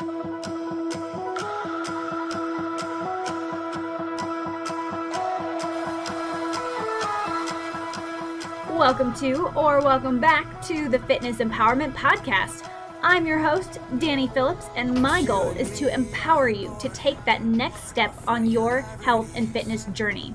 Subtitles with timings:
[0.00, 0.32] Welcome
[9.16, 12.66] to, or welcome back to the Fitness Empowerment Podcast.
[13.02, 17.42] I'm your host, Danye Phillips, and my goal is to empower you to take that
[17.42, 20.34] next step on your health and fitness journey.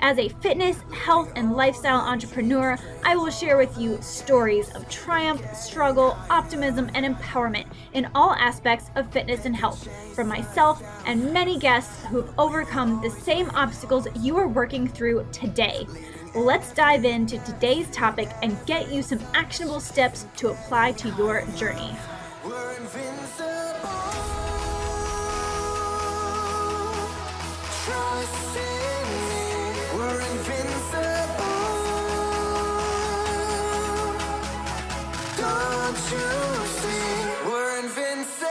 [0.00, 5.42] As a fitness, health, and lifestyle entrepreneur, I will share with you stories of triumph,
[5.54, 11.58] struggle, optimism, and empowerment in all aspects of fitness and health from myself and many
[11.58, 15.86] guests who've overcome the same obstacles you are working through today.
[16.34, 21.46] Let's dive into today's topic and get you some actionable steps to apply to your
[21.56, 21.96] journey.
[35.86, 38.45] Don't you see we're invincible?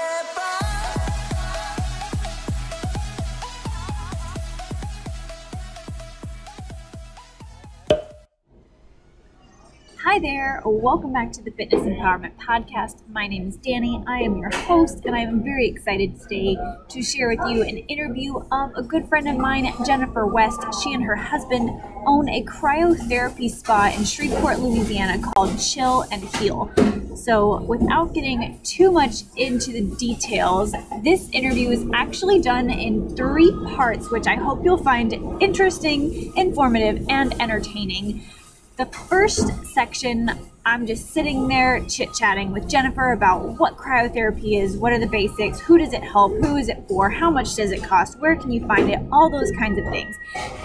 [10.05, 13.01] Hi there, welcome back to the Fitness Empowerment Podcast.
[13.09, 14.03] My name is Danye.
[14.07, 16.55] I am your host, and I am very excited today
[16.89, 20.61] to share with you an interview of a good friend of mine, Jennifer West.
[20.83, 21.71] She and her husband
[22.05, 26.71] own a cryotherapy spa in Shreveport, Louisiana called Chill and Heal.
[27.15, 33.51] So, without getting too much into the details, this interview is actually done in three
[33.75, 38.23] parts, which I hope you'll find interesting, informative, and entertaining.
[38.77, 40.29] The first section,
[40.65, 45.07] I'm just sitting there chit chatting with Jennifer about what cryotherapy is, what are the
[45.07, 48.35] basics, who does it help, who is it for, how much does it cost, where
[48.35, 50.17] can you find it, all those kinds of things.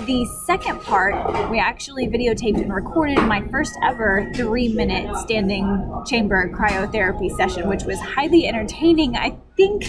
[0.07, 6.49] The second part, we actually videotaped and recorded my first ever three minute standing chamber
[6.49, 9.17] cryotherapy session, which was highly entertaining.
[9.17, 9.85] I think.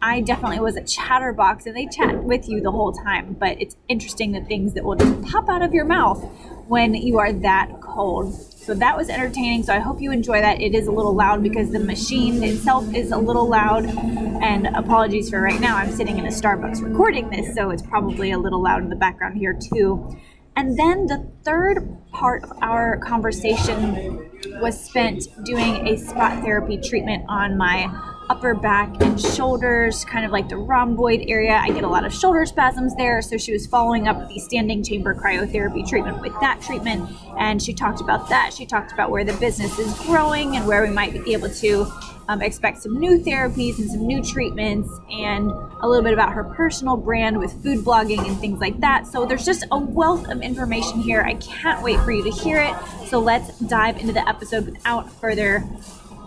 [0.00, 3.74] I definitely was a chatterbox and they chat with you the whole time, but it's
[3.88, 6.24] interesting the things that will just pop out of your mouth
[6.68, 8.34] when you are that cold.
[8.34, 9.62] So that was entertaining.
[9.62, 10.60] So I hope you enjoy that.
[10.60, 13.86] It is a little loud because the machine itself is a little loud.
[13.86, 15.76] And apologies for right now.
[15.76, 18.96] I'm sitting in a Starbucks recording this, so it's probably a little loud in the
[18.96, 20.14] background here too.
[20.56, 24.28] And then the third part of our conversation
[24.60, 27.86] was spent doing a spot therapy treatment on my
[28.28, 31.60] upper back and shoulders, kind of like the rhomboid area.
[31.62, 33.22] I get a lot of shoulder spasms there.
[33.22, 37.10] So she was following up the standing chamber cryotherapy treatment with that treatment.
[37.38, 38.52] And she talked about that.
[38.52, 41.86] She talked about where the business is growing and where we might be able to
[42.28, 45.50] um, expect some new therapies and some new treatments and
[45.80, 49.06] a little bit about her personal brand with food blogging and things like that.
[49.06, 51.22] So there's just a wealth of information here.
[51.22, 52.74] I can't wait for you to hear it.
[53.08, 55.64] So let's dive into the episode without further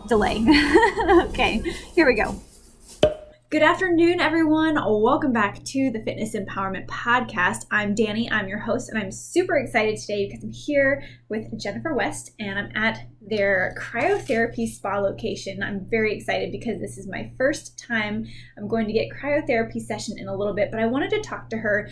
[0.07, 0.45] delay.
[1.29, 1.61] okay,
[1.95, 2.39] here we go.
[3.51, 4.75] Good afternoon, everyone.
[4.75, 7.65] Welcome back to the Fitness Empowerment Podcast.
[7.69, 11.93] I'm Danye, I'm your host, and I'm super excited today because I'm here with Jennifer
[11.93, 15.61] West and I'm at their cryotherapy spa location.
[15.61, 18.25] I'm very excited because this is my first time
[18.57, 21.49] I'm going to get cryotherapy session in a little bit, but I wanted to talk
[21.49, 21.89] to her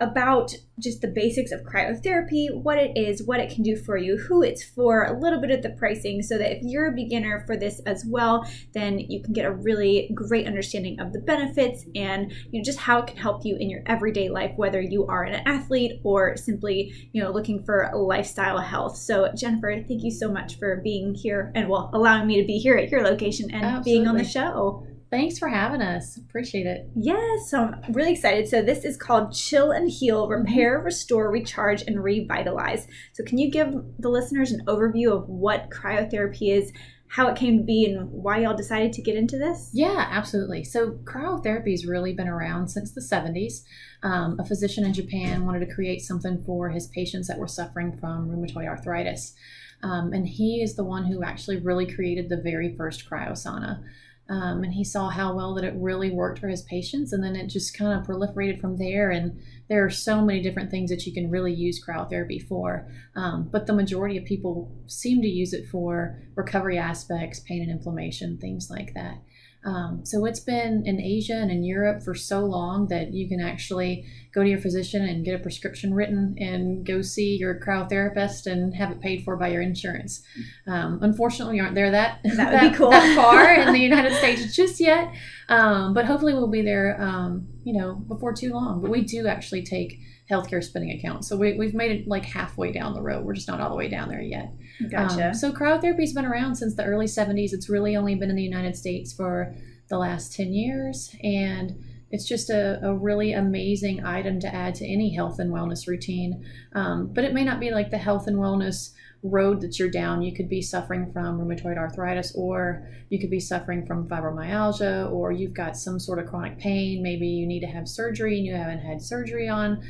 [0.00, 4.16] about just the basics of cryotherapy, what it is, what it can do for you,
[4.16, 7.42] who it's for, a little bit of the pricing, so that if you're a beginner
[7.46, 11.84] for this as well, then you can get a really great understanding of the benefits
[11.94, 15.06] and you know just how it can help you in your everyday life, whether you
[15.06, 18.96] are an athlete or simply you know looking for lifestyle health.
[18.96, 22.58] So Jennifer, thank you so much for being here and well allowing me to be
[22.58, 23.92] here at your location and Absolutely.
[23.92, 24.86] being on the show.
[25.10, 26.18] Thanks for having us.
[26.18, 26.90] Appreciate it.
[26.94, 28.46] Yes, so I'm really excited.
[28.46, 30.42] So this is called Chill and Heal: mm-hmm.
[30.42, 32.86] Repair, Restore, Recharge, and Revitalize.
[33.14, 36.72] So can you give the listeners an overview of what cryotherapy is,
[37.08, 39.70] how it came to be, and why y'all decided to get into this?
[39.72, 40.64] Yeah, absolutely.
[40.64, 43.62] So cryotherapy has really been around since the 70s.
[44.02, 47.96] Um, a physician in Japan wanted to create something for his patients that were suffering
[47.96, 49.34] from rheumatoid arthritis.
[49.82, 53.82] Um, and he is the one who actually really created the very first cryosauna.
[54.30, 57.34] Um, and he saw how well that it really worked for his patients and then
[57.34, 61.06] it just kind of proliferated from there and there are so many different things that
[61.06, 62.90] you can really use cryotherapy for.
[63.16, 67.70] Um, but the majority of people seem to use it for recovery aspects pain and
[67.70, 69.18] inflammation things like that
[69.64, 73.40] um, so it's been in Asia and in Europe for so long that you can
[73.40, 78.46] actually go to your physician and get a prescription written and go see your cryotherapist
[78.46, 80.22] and have it paid for by your insurance.
[80.66, 82.90] Um, unfortunately, we aren't there that that, that, cool.
[82.90, 85.12] that far in the United States just yet,
[85.48, 87.00] um, but hopefully we'll be there.
[87.00, 88.80] Um, you know, before too long.
[88.80, 91.24] But we do actually take healthcare spending account.
[91.24, 93.24] so we, we've made it like halfway down the road.
[93.24, 94.52] We're just not all the way down there yet.
[94.90, 95.28] Gotcha.
[95.28, 97.52] Um, so cryotherapy's been around since the early 70s.
[97.52, 99.54] It's really only been in the United States for
[99.88, 101.14] the last 10 years.
[101.22, 105.86] And it's just a, a really amazing item to add to any health and wellness
[105.86, 106.44] routine.
[106.74, 108.92] Um, but it may not be like the health and wellness
[109.22, 110.22] road that you're down.
[110.22, 115.32] You could be suffering from rheumatoid arthritis, or you could be suffering from fibromyalgia, or
[115.32, 117.02] you've got some sort of chronic pain.
[117.02, 119.82] Maybe you need to have surgery and you haven't had surgery on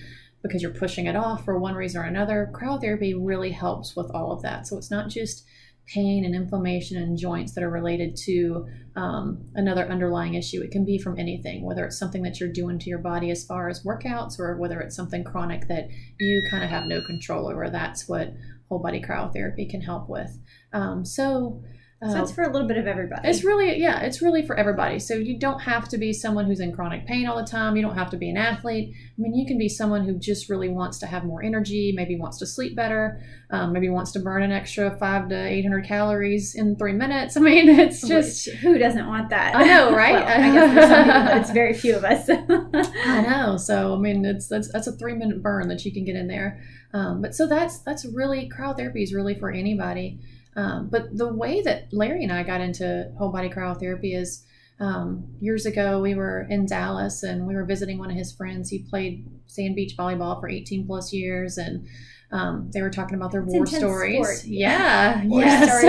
[0.43, 2.51] because you're pushing it off for one reason or another.
[2.55, 4.67] Cryotherapy really helps with all of that.
[4.67, 5.45] So it's not just
[5.87, 10.63] pain and inflammation and joints that are related to um, another underlying issue.
[10.63, 13.45] It can be from anything, whether it's something that you're doing to your body as
[13.45, 15.89] far as workouts, or whether it's something chronic that
[16.21, 17.71] you kind of have no control over.
[17.71, 18.35] That's what
[18.69, 20.39] whole body cryotherapy can help with.
[20.73, 21.63] Um, so,
[22.01, 23.27] so it's for a little bit of everybody.
[23.27, 25.01] It's really, yeah, it's really for everybody.
[25.01, 27.75] So you don't have to be someone who's in chronic pain all the time.
[27.75, 28.95] You don't have to be an athlete.
[28.95, 32.17] I mean, you can be someone who just really wants to have more energy, maybe
[32.17, 36.55] wants to sleep better, um, maybe wants to burn an extra five to 800 calories
[36.55, 37.37] in three minutes.
[37.37, 38.47] I mean, it's just.
[38.47, 39.57] Which, who doesn't want that?
[39.57, 40.13] I know, right?
[40.25, 42.29] well, I guess some people, it's very few of us.
[43.07, 43.57] I know.
[43.57, 46.29] So, I mean, it's that's, that's a three minute burn that you can get in
[46.29, 46.63] there.
[46.95, 50.21] Um, but so that's that's really cryotherapy is really for anybody.
[50.59, 54.45] Um, but the way that Larry and I got into whole body cryotherapy is
[54.81, 58.69] um, years ago we were in Dallas and we were visiting one of his friends.
[58.69, 61.87] He played sand beach volleyball for 18 plus years and
[62.33, 64.27] um, they were talking about their it's war stories.
[64.27, 64.45] Sport.
[64.45, 65.83] Yeah, war yes.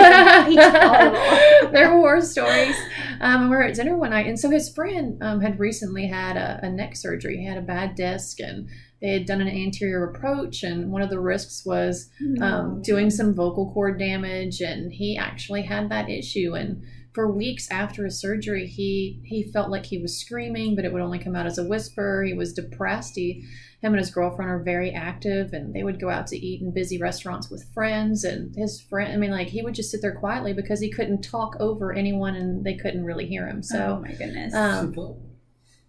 [1.72, 2.78] their war stories.
[3.20, 6.08] Um, and we were at dinner one night, and so his friend um, had recently
[6.08, 7.36] had a, a, neck surgery.
[7.36, 8.70] He had a bad disc, and
[9.02, 12.10] they had done an anterior approach, and one of the risks was
[12.42, 16.54] um, doing some vocal cord damage, and he actually had that issue.
[16.54, 20.92] And for weeks after his surgery, he he felt like he was screaming, but it
[20.92, 22.24] would only come out as a whisper.
[22.24, 23.16] He was depressed.
[23.16, 23.46] He
[23.82, 26.74] him and his girlfriend are very active and they would go out to eat in
[26.74, 30.16] busy restaurants with friends and his friend i mean like he would just sit there
[30.16, 34.02] quietly because he couldn't talk over anyone and they couldn't really hear him so oh
[34.02, 34.94] my goodness um,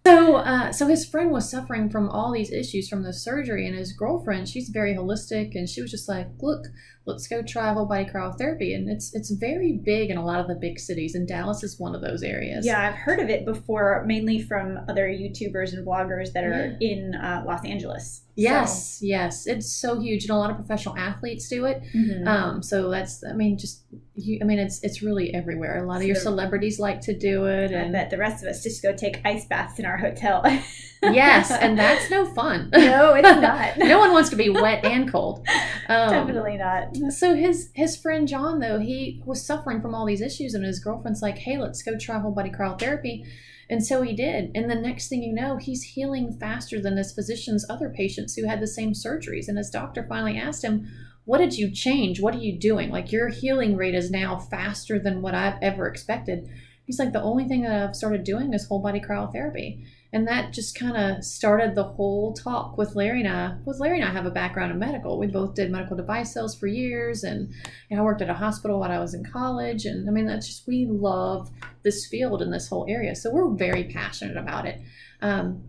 [0.05, 3.75] so, uh, so his friend was suffering from all these issues from the surgery, and
[3.75, 6.65] his girlfriend, she's very holistic, and she was just like, "Look,
[7.05, 10.47] let's go try whole body cryotherapy." And it's it's very big in a lot of
[10.47, 12.65] the big cities, and Dallas is one of those areas.
[12.65, 16.89] Yeah, I've heard of it before, mainly from other YouTubers and vloggers that are yeah.
[16.89, 18.23] in uh, Los Angeles.
[18.35, 19.05] Yes, so.
[19.05, 21.81] yes, it's so huge, and a lot of professional athletes do it.
[21.93, 22.27] Mm-hmm.
[22.27, 23.83] Um, so that's, I mean, just
[24.15, 25.83] you, I mean, it's it's really everywhere.
[25.83, 28.81] A lot of your celebrities like to do it, and the rest of us just
[28.81, 30.43] go take ice baths in our hotel.
[31.03, 32.69] yes, and that's no fun.
[32.91, 33.77] No, it's not.
[33.77, 35.47] no one wants to be wet and cold.
[35.87, 36.95] Um, Definitely not.
[37.11, 40.79] So his his friend John though he was suffering from all these issues, and his
[40.79, 43.25] girlfriend's like, "Hey, let's go try whole body cryotherapy."
[43.71, 44.51] And so he did.
[44.53, 48.45] And the next thing you know, he's healing faster than his physician's other patients who
[48.45, 49.47] had the same surgeries.
[49.47, 50.91] And his doctor finally asked him,
[51.23, 52.19] What did you change?
[52.19, 52.89] What are you doing?
[52.89, 56.49] Like, your healing rate is now faster than what I've ever expected.
[56.85, 59.85] He's like, The only thing that I've started doing is whole body cryotherapy.
[60.13, 63.55] And that just kind of started the whole talk with Larry and I.
[63.63, 65.17] With Larry and I have a background in medical.
[65.17, 67.49] We both did medical device sales for years, and
[67.89, 69.85] you know, I worked at a hospital when I was in college.
[69.85, 71.49] And I mean, that's just we love
[71.83, 74.81] this field and this whole area, so we're very passionate about it.
[75.21, 75.63] Um,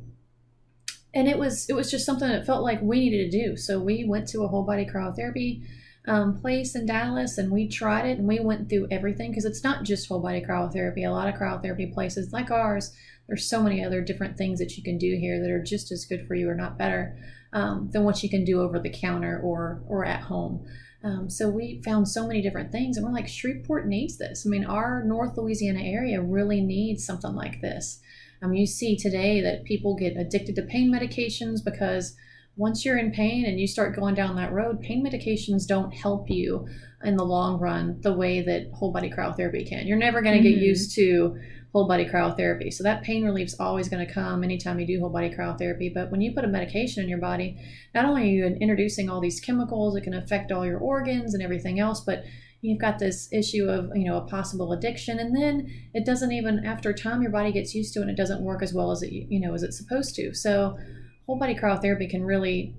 [1.15, 3.57] and it was it was just something that felt like we needed to do.
[3.57, 5.63] So we went to a whole body cryotherapy
[6.09, 9.63] um, place in Dallas, and we tried it, and we went through everything because it's
[9.63, 11.07] not just whole body cryotherapy.
[11.07, 12.93] A lot of cryotherapy places like ours
[13.29, 16.05] there's so many other different things that you can do here that are just as
[16.05, 17.17] good for you or not better
[17.53, 20.67] um, than what you can do over the counter or or at home.
[21.05, 24.45] Um, so we found so many different things, and we're like, Shreveport needs this.
[24.47, 28.01] I mean, our North Louisiana area really needs something like this.
[28.41, 32.17] Um, you see today that people get addicted to pain medications because
[32.57, 36.29] once you're in pain and you start going down that road, pain medications don't help
[36.29, 36.67] you
[37.03, 39.87] in the long run the way that whole body cryotherapy can.
[39.87, 40.59] You're never going to mm-hmm.
[40.59, 41.37] get used to
[41.73, 42.73] whole body cryotherapy.
[42.73, 45.93] So that pain relief is always going to come anytime you do whole body cryotherapy.
[45.93, 47.59] But when you put a medication in your body,
[47.95, 51.43] not only are you introducing all these chemicals that can affect all your organs and
[51.43, 52.25] everything else, but
[52.63, 56.65] you've got this issue of you know a possible addiction and then it doesn't even
[56.65, 59.03] after time your body gets used to it and it doesn't work as well as
[59.03, 60.79] it you know as it's supposed to so
[61.27, 62.73] whole body cryotherapy can really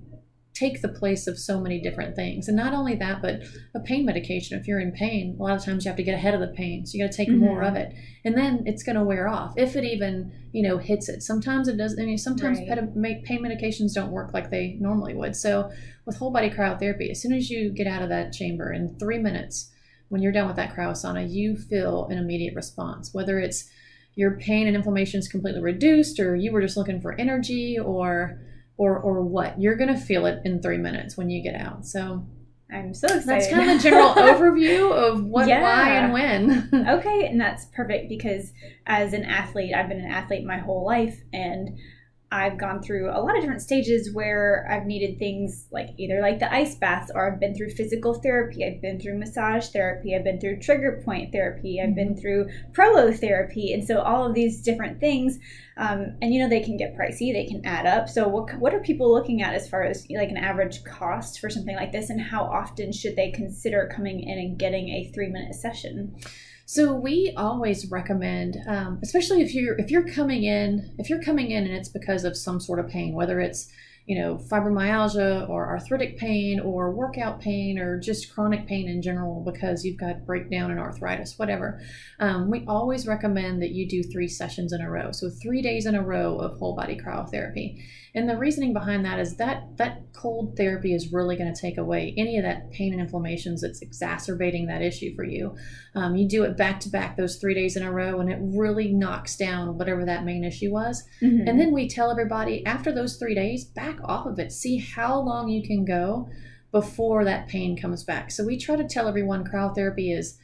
[0.54, 2.46] take the place of so many different things.
[2.46, 3.42] And not only that, but
[3.74, 6.14] a pain medication, if you're in pain, a lot of times you have to get
[6.14, 6.86] ahead of the pain.
[6.86, 7.40] So you got to take mm-hmm.
[7.40, 7.92] more of it.
[8.24, 11.24] And then it's going to wear off if it even, you know, hits it.
[11.24, 12.00] Sometimes it doesn't.
[12.00, 13.24] I mean, sometimes right.
[13.24, 15.34] pain medications don't work like they normally would.
[15.34, 15.70] So
[16.06, 19.18] with whole body cryotherapy, as soon as you get out of that chamber in three
[19.18, 19.72] minutes,
[20.08, 23.68] when you're done with that cryosauna, you feel an immediate response, whether it's
[24.14, 28.38] your pain and inflammation is completely reduced or you were just looking for energy or
[28.76, 31.86] or or what you're going to feel it in three minutes when you get out
[31.86, 32.24] so
[32.72, 33.28] I'm so excited.
[33.28, 35.62] That's kind of a general overview of what, Yeah.
[35.62, 36.86] why, and when.
[36.98, 38.52] Okay, and that's perfect because
[38.86, 41.78] as an athlete, I've been an athlete my whole life and
[42.32, 46.40] I've gone through a lot of different stages where I've needed things like either like
[46.40, 50.24] the ice baths or I've been through physical therapy, I've been through massage therapy, I've
[50.24, 54.98] been through trigger point therapy, I've been through prolotherapy, and so all of these different
[54.98, 55.38] things,
[55.76, 58.08] um, and you know they can get pricey, they can add up.
[58.08, 61.48] So what what are people looking at as far as like an average cost for
[61.48, 65.28] something like this, and how often should they consider coming in and getting a three
[65.28, 66.16] minute session?
[66.66, 71.50] So we always recommend, um, especially if you're if you're coming in, if you're coming
[71.50, 73.70] in and it's because of some sort of pain, whether it's
[74.06, 79.42] you know fibromyalgia or arthritic pain or workout pain or just chronic pain in general
[79.44, 81.80] because you've got breakdown and arthritis, whatever.
[82.20, 85.86] Um, we always recommend that you do three sessions in a row, so three days
[85.86, 87.82] in a row of whole body cryotherapy.
[88.16, 91.78] And the reasoning behind that is that that cold therapy is really going to take
[91.78, 95.56] away any of that pain and inflammations that's exacerbating that issue for you.
[95.96, 98.38] Um, you do it back to back those three days in a row, and it
[98.40, 101.02] really knocks down whatever that main issue was.
[101.48, 104.52] And then we tell everybody after those three days, back off of it.
[104.52, 106.28] See how long you can go
[106.72, 108.30] before that pain comes back.
[108.30, 110.38] So we try to tell everyone cryotherapy is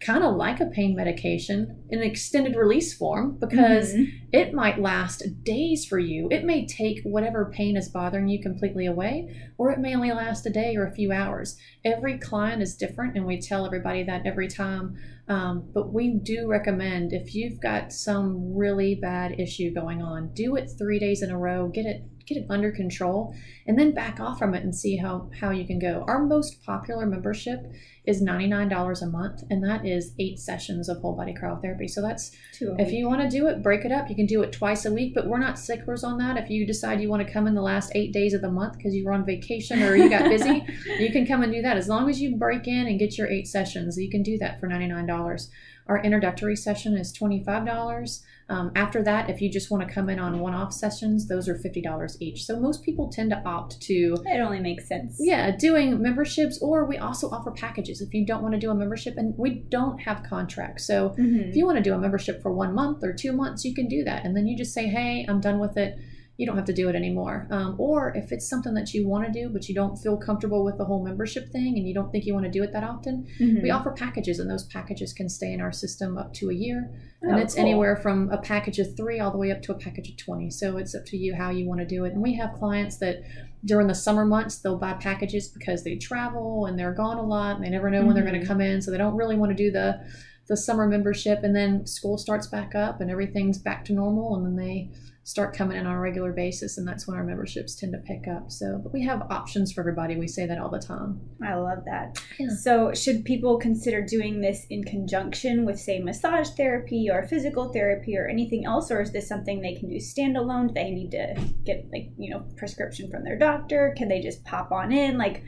[0.00, 4.08] kind of like a pain medication in an extended release form because Mhm.
[4.32, 6.28] it might last days for you.
[6.30, 10.44] It may take whatever pain is bothering you completely away, or it may only last
[10.46, 11.56] a day or a few hours.
[11.84, 14.96] Every client is different, and we tell everybody that every time.
[15.26, 20.54] Um, but we do recommend if you've got some really bad issue going on, do
[20.56, 21.68] it three days in a row.
[21.68, 23.34] Get it get it under control,
[23.66, 26.04] and then back off from it and see how how you can go.
[26.06, 27.60] Our most popular membership
[28.06, 31.88] is ninety nine dollars a month, and that is eight sessions of whole body cryotherapy.
[31.88, 34.08] So that's Two if you want to do it, break it up.
[34.08, 36.36] You can do it twice a week, but we're not sticklers on that.
[36.36, 38.76] If you decide you want to come in the last eight days of the month
[38.76, 40.66] because you were on vacation or you got busy,
[40.98, 41.76] you can come and do that.
[41.76, 44.60] As long as you break in and get your eight sessions, you can do that
[44.60, 45.48] for $99.
[45.86, 48.22] Our introductory session is $25.
[48.50, 51.48] Um, after that, if you just want to come in on one off sessions, those
[51.48, 52.44] are $50 each.
[52.44, 55.16] So most people tend to opt to it only makes sense.
[55.18, 58.74] yeah, doing memberships, or we also offer packages if you don't want to do a
[58.74, 60.86] membership, and we don't have contracts.
[60.86, 61.48] So Mhm.
[61.48, 63.88] if you want to do a membership for one month or two months, you can
[63.88, 64.26] do that.
[64.26, 65.96] And then you just say, hey, I'm done with it.
[66.36, 67.46] You don't have to do it anymore.
[67.50, 70.64] Um, or if it's something that you want to do, but you don't feel comfortable
[70.64, 72.82] with the whole membership thing and you don't think you want to do it that
[72.82, 73.62] often, Mhm.
[73.62, 76.90] we offer packages, and those packages can stay in our system up to a year.
[77.24, 77.62] Oh, and it's cool.
[77.62, 80.50] anywhere from a package of three all the way up to a package of 20.
[80.50, 82.12] So it's up to you how you want to do it.
[82.14, 83.22] And we have clients that
[83.64, 87.54] during the summer months, they'll buy packages because they travel and they're gone a lot
[87.56, 88.82] and they never know when they're going to come in.
[88.82, 90.00] So they don't really want to do the
[90.46, 94.44] the summer membership and then school starts back up and everything's back to normal and
[94.44, 94.90] then they
[95.24, 98.28] start coming in on a regular basis and that's when our memberships tend to pick
[98.28, 101.54] up so but we have options for everybody we say that all the time I
[101.54, 102.22] love that.
[102.38, 102.48] Yeah.
[102.50, 108.16] So, should people consider doing this in conjunction with, say, massage therapy or physical therapy
[108.16, 110.68] or anything else, or is this something they can do standalone?
[110.68, 113.94] Do they need to get, like, you know, prescription from their doctor?
[113.96, 115.18] Can they just pop on in?
[115.18, 115.42] Like,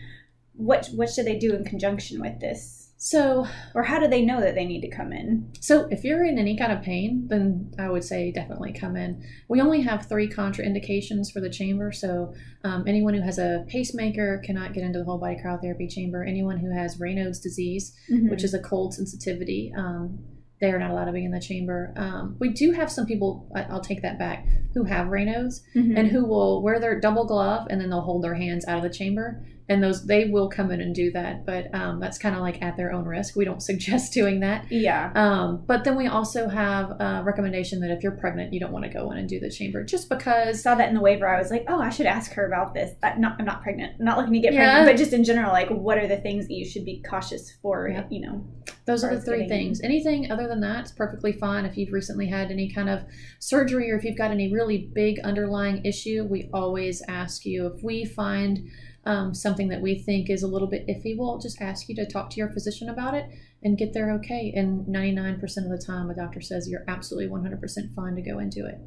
[0.54, 2.85] what what should they do in conjunction with this?
[2.98, 5.52] So Or how do they know that they need to come in?
[5.60, 9.22] So if you're in any kind of pain, then I would say definitely come in.
[9.48, 11.92] We only have three contraindications for the chamber.
[11.92, 12.32] So
[12.64, 16.24] um, anyone who has a pacemaker cannot get into the whole body cryotherapy chamber.
[16.24, 20.18] Anyone who has Raynaud's disease, which is a cold sensitivity, um,
[20.60, 21.92] they are not allowed to be in the chamber.
[21.96, 25.98] Um, we do have some people, I- I'll take that back, who have Raynaud's Mhm.
[25.98, 28.82] and who will wear their double glove and then they'll hold their hands out of
[28.82, 32.34] the chamber and those they will come in and do that but um, that's kind
[32.34, 35.10] of like at their own risk we don't suggest doing that yeah.
[35.14, 38.84] um, but then we also have a recommendation that if you're pregnant, you don't want
[38.84, 40.62] to go in and do the chamber just I because.
[40.62, 41.26] saw that in the waiver.
[41.28, 42.94] I was like, oh, I should ask her about this.
[43.02, 43.94] I'm not, I'm not pregnant.
[43.98, 44.72] I'm not looking to get Yeah.
[44.74, 47.52] pregnant, but just in general, like, what are the things that you should be cautious
[47.62, 47.88] for?
[47.88, 48.04] Yeah.
[48.10, 48.44] You know,
[48.86, 49.80] Those are the three getting- things.
[49.82, 51.64] Anything other than that is perfectly fine.
[51.64, 53.04] If you've recently had any kind of
[53.38, 57.66] surgery or if you've got any really big underlying issue, we always ask you.
[57.66, 58.68] If we find
[59.06, 62.06] um, something that we think is a little bit iffy, we'll just ask you to
[62.06, 63.26] talk to your physician about it
[63.62, 64.52] and get there okay.
[64.54, 68.66] And 99% of the time, a doctor says you're absolutely 100% fine to go into
[68.66, 68.78] it.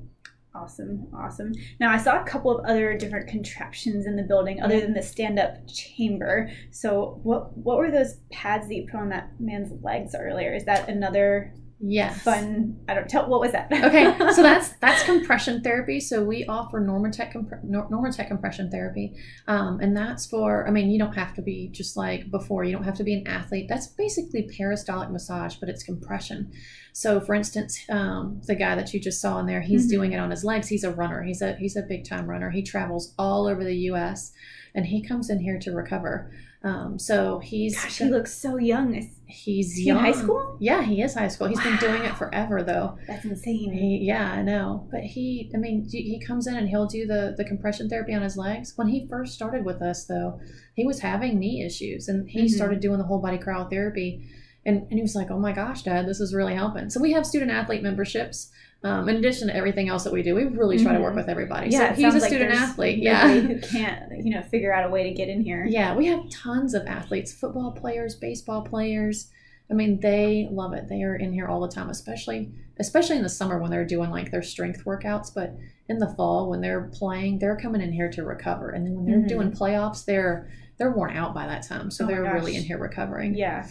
[0.54, 1.54] Awesome, awesome.
[1.80, 5.02] Now I saw a couple of other different contraptions in the building other than the
[5.02, 6.50] stand-up chamber.
[6.72, 10.54] So what what were those pads that you put on that man's legs earlier?
[10.54, 12.22] Is that another Yes.
[12.24, 12.78] fun?
[12.90, 13.30] I don't tell.
[13.30, 13.72] What was that?
[13.72, 16.00] okay, so that's that's compression therapy.
[16.02, 17.34] So we offer Normatec
[17.64, 19.16] Nor- Normatec compression therapy,
[19.48, 20.68] um, and that's for.
[20.68, 22.66] I mean, you don't have to be just like before.
[22.66, 23.68] You don't have to be an athlete.
[23.70, 26.52] That's basically peristaltic massage, but it's compression.
[26.92, 29.90] So, for instance, um, the guy that you just saw in there, he's Mhm.
[29.92, 30.68] doing it on his legs.
[30.68, 31.24] He's a runner.
[31.24, 32.50] He's a he's a big time runner.
[32.50, 34.34] He travels all over the U.S.
[34.76, 36.30] and he comes in here to recover.
[36.62, 38.94] Um, so he's Gosh, he looks so young.
[38.94, 40.58] Is he's he in high school?
[40.60, 41.48] Yeah, he is high school.
[41.48, 42.98] He's been doing it forever though.
[43.08, 43.72] That's insane.
[43.72, 44.86] He, yeah, I know.
[44.92, 48.22] But he, I mean, he comes in and he'll do the the compression therapy on
[48.24, 48.74] his legs.
[48.76, 50.42] When he first started with us, though,
[50.76, 52.50] he was having knee issues, and he Mhm.
[52.50, 54.26] started doing the whole body cryotherapy.
[54.66, 57.14] And, and he was like, "Oh my gosh, Dad, this is really helping." So we
[57.14, 58.52] have student athlete memberships.
[58.82, 61.18] Um, in addition to everything else that we do, we really try to work Mhm.
[61.18, 61.70] with everybody.
[61.70, 63.00] Yeah, so he's a like student athlete.
[63.00, 65.66] Yeah, who can't you know figure out a way to get in here.
[65.66, 69.30] yeah, we have tons of athletes, football players, baseball players.
[69.70, 70.88] I mean, they love it.
[70.88, 74.10] They are in here all the time, especially especially in the summer when they're doing
[74.12, 75.34] like their strength workouts.
[75.36, 75.58] But
[75.90, 78.70] in the fall when they're playing, they're coming in here to recover.
[78.70, 79.28] And then when they're Mhm.
[79.28, 82.78] doing playoffs, they're they're worn out by that time, so Oh they're really in here
[82.78, 83.36] recovering.
[83.36, 83.68] Yeah.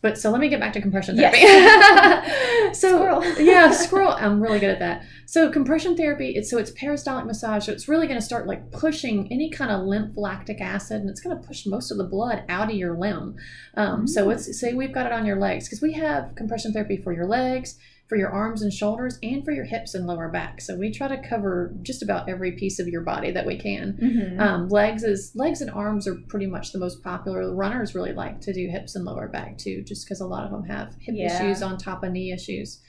[0.00, 1.34] But so let me get back to compression Yes.
[1.34, 2.74] therapy.
[2.74, 3.24] so Squirrel.
[3.42, 4.12] yeah, scroll.
[4.12, 5.04] I'm really good at that.
[5.26, 7.64] So compression therapy, it's so it's peristaltic massage.
[7.66, 11.08] So it's really going to start like pushing any kind of lymph lactic acid, and
[11.10, 13.36] it's going to push most of the blood out of your limb.
[13.76, 14.32] Um, So Mm.
[14.34, 17.26] it's say we've got it on your legs because we have compression therapy for your
[17.26, 17.76] legs,
[18.08, 20.60] for your arms and shoulders, and for your hips and lower back.
[20.60, 23.94] So we try to cover just about every piece of your body that we can.
[24.00, 24.38] Mhm.
[24.40, 27.54] Um, legs is legs and arms are pretty much the most popular.
[27.54, 30.50] Runners really like to do hips and lower back too, just because a lot of
[30.50, 31.34] them have hip Yeah.
[31.34, 32.80] issues on top of knee issues.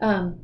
[0.00, 0.40] Um,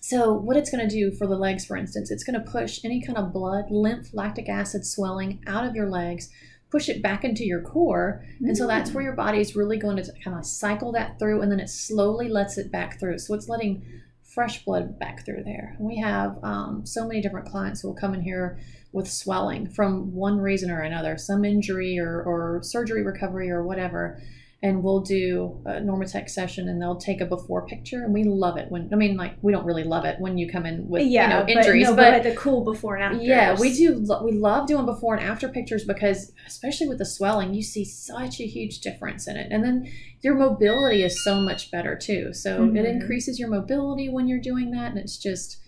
[0.00, 2.78] so what it's going to do for the legs, for instance, it's going to push
[2.84, 6.28] any kind of blood, lymph, lactic acid swelling out of your legs,
[6.74, 8.94] push it back into your core, and so that's Mm.
[8.94, 11.68] where your body is really going to kind of cycle that through, and then it
[11.68, 13.18] slowly lets it back through.
[13.18, 13.82] So it's letting
[14.22, 15.76] fresh blood back through there.
[15.78, 18.58] We have um, so many different clients who will come in here
[18.92, 24.20] with swelling from one reason or another, some injury or, or surgery recovery or whatever.
[24.64, 28.02] And we'll do a Normatec session and they'll take a before picture.
[28.02, 30.50] And we love it when, I mean, like, we don't really love it when you
[30.50, 33.04] come in with, yeah, you know, but injuries, no, but but the cool before and
[33.04, 33.26] after.
[33.26, 33.88] yeah, we do.
[34.24, 38.40] We love doing before and after pictures because, especially with the swelling, you see such
[38.40, 39.48] a huge difference in it.
[39.50, 39.86] And then
[40.22, 42.32] your mobility is so much better too.
[42.32, 42.86] So it Mhm.
[42.86, 45.58] increases your mobility when you're doing that, and it's just,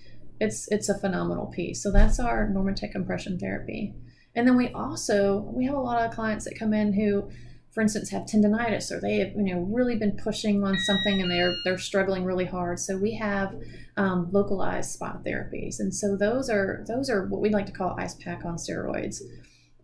[0.40, 1.82] it's it's a phenomenal piece.
[1.82, 3.94] So that's our Normatec compression therapy.
[4.34, 7.28] And then we also we have a lot of clients that come in who,
[7.76, 11.30] for instance, have tendonitis or they have you know really been pushing on something and
[11.30, 12.80] they're they're struggling really hard.
[12.80, 13.54] So we have
[13.98, 17.94] um, localized spot therapies, and so those are those are what we like to call
[17.98, 19.20] ice pack on steroids.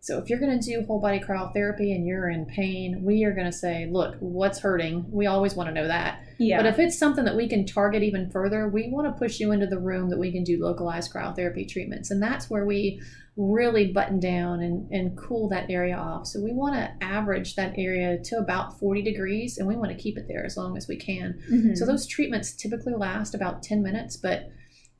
[0.02, 3.32] So if you're going to do whole body cryotherapy and you're in pain, we are
[3.32, 5.06] going to say, look, what's hurting?
[5.08, 6.24] We always want to know that.
[6.38, 6.56] Yeah.
[6.56, 9.52] But if it's something that we can target even further, we want to push you
[9.52, 12.10] into the room that we can do localized cryotherapy treatments.
[12.10, 13.00] And that's where we
[13.36, 16.26] really button down and, and cool that area off.
[16.26, 20.02] So we want to average that area to about 40 degrees and we want to
[20.02, 21.40] keep it there as long as we can.
[21.48, 21.76] Mhm.
[21.76, 24.50] So those treatments typically last about 10 minutes, but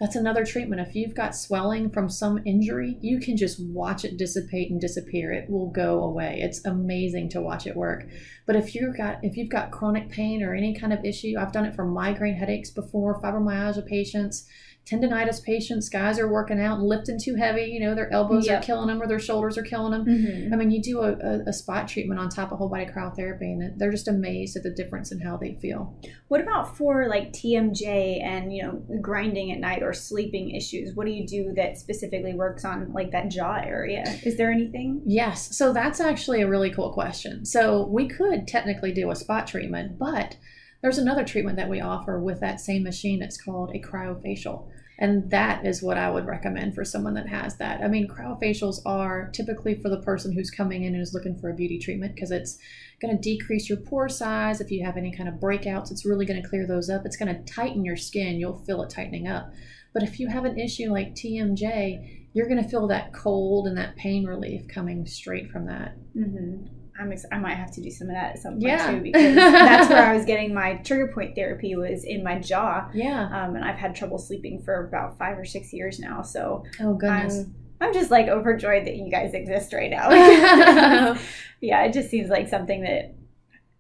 [0.02, 0.80] that's another treatment.
[0.80, 5.30] If you've got swelling from some injury, you can just watch it dissipate and disappear.
[5.30, 6.40] It will go away.
[6.42, 8.08] It's amazing to watch it work.
[8.44, 11.52] But if you've got if you've got chronic pain or any kind of issue, I've
[11.52, 14.44] done it for migraine headaches before, fibromyalgia patients,
[14.84, 18.58] tendonitis patients, guys are working out and lifting too heavy, you know, their elbows Yep.
[18.60, 20.04] are killing them or their shoulders are killing them.
[20.04, 20.52] Mhm.
[20.52, 23.42] I mean, you do a, a, a spot treatment on top of whole body cryotherapy,
[23.52, 25.96] and they're just amazed at the difference in how they feel.
[26.28, 30.94] What about for like TMJ and you know grinding at night or sleeping issues?
[30.96, 34.04] What do you do that specifically works on like that jaw area?
[34.24, 35.02] Is there anything?
[35.06, 37.44] Yes, so that's actually a really cool question.
[37.44, 40.36] So we could technically do a spot treatment, but
[40.82, 43.22] there's another treatment that we offer with that same machine.
[43.22, 44.68] It's called a cryofacial.
[44.98, 47.80] And that is what I would recommend for someone that has that.
[47.80, 51.50] I mean, cryofacials are typically for the person who's coming in and is looking for
[51.50, 52.58] a beauty treatment because it's
[53.00, 54.60] going to decrease your pore size.
[54.60, 57.06] If you have any kind of breakouts, it's really going to clear those up.
[57.06, 58.38] It's going to tighten your skin.
[58.38, 59.52] You'll feel it tightening up.
[59.92, 63.76] But if you have an issue like TMJ, you're going to feel that cold and
[63.76, 65.96] that pain relief coming straight from that.
[66.16, 66.81] Mm-hmm.
[67.00, 68.90] I'm ex- I might have to do some of that at some point Yeah.
[68.90, 72.88] too because that's where I was getting my trigger point therapy was in my jaw,
[72.92, 73.24] Yeah.
[73.26, 76.22] um, and I've had trouble sleeping for about five or six years now.
[76.22, 77.38] So Oh goodness.
[77.40, 80.08] I'm I'm just like overjoyed that you guys exist right now.
[81.60, 83.14] yeah, it just seems like something that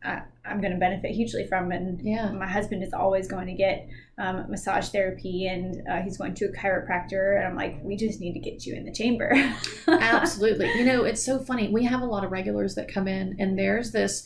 [0.04, 2.30] I, I'm going to benefit hugely from, and yeah.
[2.32, 3.88] my husband is always going to get
[4.18, 8.20] um, massage therapy and uh, he's going to a chiropractor and i'm like we just
[8.20, 9.32] need to get you in the chamber
[9.88, 10.70] Absolutely.
[10.78, 11.68] You know, it's so funny.
[11.68, 14.24] We have a lot of regulars that come in, and there's this,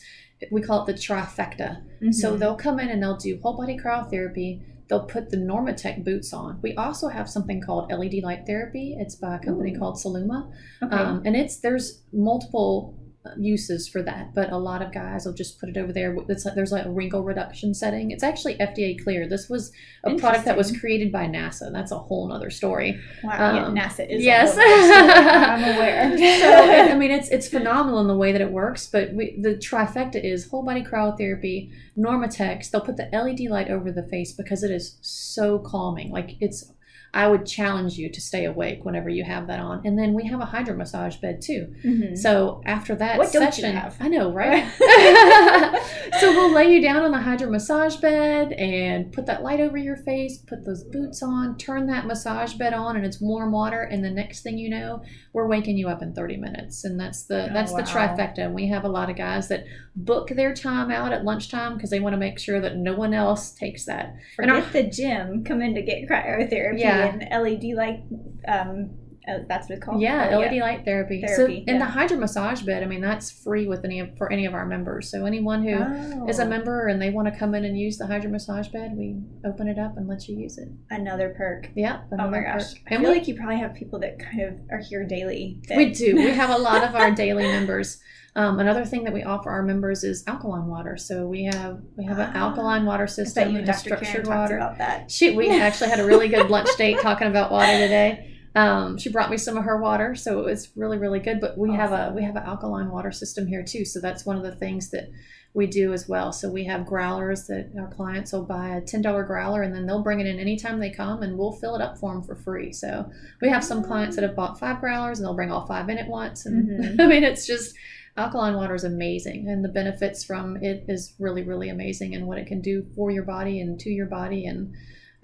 [0.51, 1.81] we call it the trifecta.
[2.13, 2.39] So Mhm.
[2.39, 4.61] they'll come in and they'll do whole body cryotherapy.
[4.87, 6.59] They'll put the Normatec boots on.
[6.61, 8.95] We also have something called LED light therapy.
[8.99, 9.79] It's by a company Ooh.
[9.79, 10.51] called Celluma.
[10.83, 10.95] okay.
[10.95, 12.97] Um, and it's there's multiple
[13.37, 16.15] uses for that, but a lot of guys will just put it over there.
[16.29, 18.11] It's like, there's like a wrinkle reduction setting.
[18.11, 19.27] It's actually FDA clear.
[19.27, 19.71] This was
[20.03, 21.71] a product that was created by NASA.
[21.71, 22.99] That's a whole nother story.
[23.23, 24.57] Wow, um, yeah, NASA is yes.
[24.59, 26.17] I'm aware.
[26.17, 28.87] so I mean, it's it's phenomenal in the way that it works.
[28.87, 32.69] But we, the trifecta is whole body cryotherapy, Normatecs.
[32.69, 36.11] They'll put the LED light over the face because it is so calming.
[36.11, 36.71] Like it's
[37.17, 39.81] I would challenge you to stay awake whenever you have that on.
[39.83, 41.73] And then we have a hydro massage bed too.
[41.83, 42.13] Mm-hmm.
[42.13, 44.71] So after that what session, I know, right?
[46.19, 49.79] so we'll lay you down on the hydro massage bed and put that light over
[49.79, 53.81] your face, put those boots on, turn that massage bed on, and it's warm water.
[53.81, 55.01] And the next thing you know,
[55.33, 56.83] we're waking you up in 30 minutes.
[56.83, 57.79] And that's the oh, that's wow.
[57.79, 58.39] the trifecta.
[58.41, 61.89] And we have a lot of guys that book their time out at lunchtime because
[61.89, 64.15] they want to make sure that no one else takes that.
[64.35, 65.43] Forget our, the gym.
[65.43, 66.81] Come in to get cryotherapy.
[66.81, 67.27] Yeah yeah.
[67.31, 68.03] and LED light.
[68.47, 68.91] Um,
[69.27, 70.01] uh, that's what it's called.
[70.01, 70.61] Yeah, oh, LED yeah.
[70.61, 71.21] light therapy.
[71.21, 74.31] therapy so, in the hydro massage bed, I mean, that's free with any of, for
[74.31, 75.11] any of our members.
[75.11, 76.27] So, anyone who oh.
[76.27, 78.95] is a member and they want to come in and use the hydro massage bed,
[78.95, 80.69] we open it up and let you use it.
[80.89, 81.69] Another perk.
[81.75, 82.01] Yeah.
[82.11, 82.81] oh my gosh, perk.
[82.89, 85.59] I and feel we, like you probably have people that kind of are here daily.
[85.67, 85.77] That...
[85.77, 86.15] We do.
[86.15, 87.99] We have a lot of our daily members.
[88.37, 90.95] Um, another thing that we offer our members is alkaline water.
[90.95, 94.57] So we have we have an alkaline water system and structured Kangen water.
[94.57, 95.09] About that.
[95.09, 98.36] She, we actually had a really good lunch date talking about water today.
[98.57, 101.39] Um, she brought me some of her water, so it was really really good.
[101.39, 101.79] But we awesome.
[101.79, 103.85] have a we have an alkaline water system here too.
[103.85, 105.09] So that's one of the things that
[105.53, 106.31] we do as well.
[106.33, 109.85] So we have growlers that our clients will buy a ten dollar growler and then
[109.85, 112.35] they'll bring it in anytime they come and we'll fill it up for them for
[112.35, 112.73] free.
[112.73, 113.09] So
[113.41, 115.99] we have some clients that have bought five growlers and they'll bring all five in
[115.99, 116.45] at once.
[116.47, 117.01] And mm-hmm.
[117.01, 117.75] I mean it's just
[118.17, 122.39] alkaline water is amazing and the benefits from it is really really amazing and what
[122.39, 124.73] it can do for your body and to your body and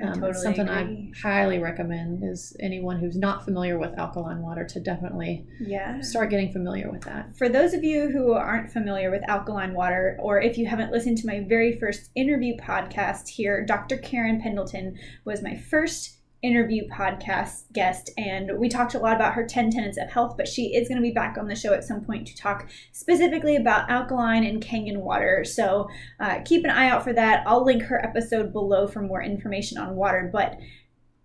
[0.03, 1.11] um, totally something agree.
[1.13, 6.29] I highly recommend is anyone who's not familiar with alkaline water to definitely yeah start
[6.29, 7.35] getting familiar with that.
[7.37, 11.17] For those of you who aren't familiar with alkaline water, or if you haven't listened
[11.19, 13.97] to my very first interview podcast here, Dr.
[13.97, 19.45] Karen Pendleton was my first interview podcast guest and we talked a lot about her
[19.45, 21.83] 10 tenets of health but she is going to be back on the show at
[21.83, 25.87] some point to talk specifically about alkaline and kangen water so
[26.19, 29.77] uh, keep an eye out for that i'll link her episode below for more information
[29.77, 30.59] on water but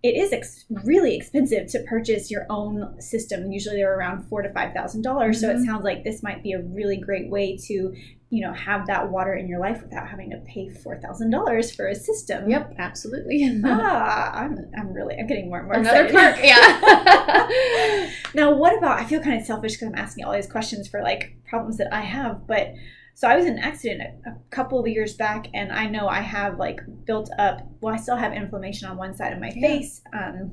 [0.01, 3.51] it is ex- really expensive to purchase your own system.
[3.51, 5.37] Usually they're around four to five thousand dollars.
[5.37, 5.45] Mm-hmm.
[5.45, 5.65] So it mm-hmm.
[5.65, 7.93] sounds like this might be a really great way to,
[8.31, 11.73] you know, have that water in your life without having to pay four thousand dollars
[11.73, 12.49] for a system.
[12.49, 13.61] Yep, absolutely.
[13.65, 16.35] ah, I'm, I'm really I'm getting more and more another excited.
[16.35, 16.43] perk.
[16.43, 18.11] Yeah.
[18.35, 18.99] now, what about?
[18.99, 21.91] I feel kind of selfish because I'm asking all these questions for like problems that
[21.91, 22.73] I have, but
[23.15, 26.21] so I was in an accident a, couple of years back, and I know I
[26.21, 27.67] have like built up.
[27.81, 29.67] Well, I still have inflammation on one side of my yeah.
[29.67, 30.01] face.
[30.13, 30.51] Um,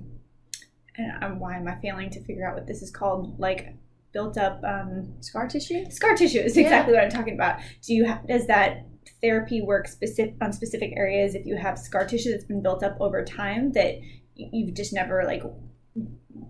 [0.97, 3.39] and I'm, why am I failing to figure out what this is called?
[3.39, 3.77] Like
[4.13, 5.91] built up um, scar tissue.
[5.91, 7.01] Scar tissue is exactly yeah.
[7.01, 7.61] what I'm talking about.
[7.83, 8.87] Do you have, does that
[9.21, 12.97] therapy work specific on specific areas if you have scar tissue that's been built up
[13.01, 13.95] over time that
[14.35, 15.43] you've just never like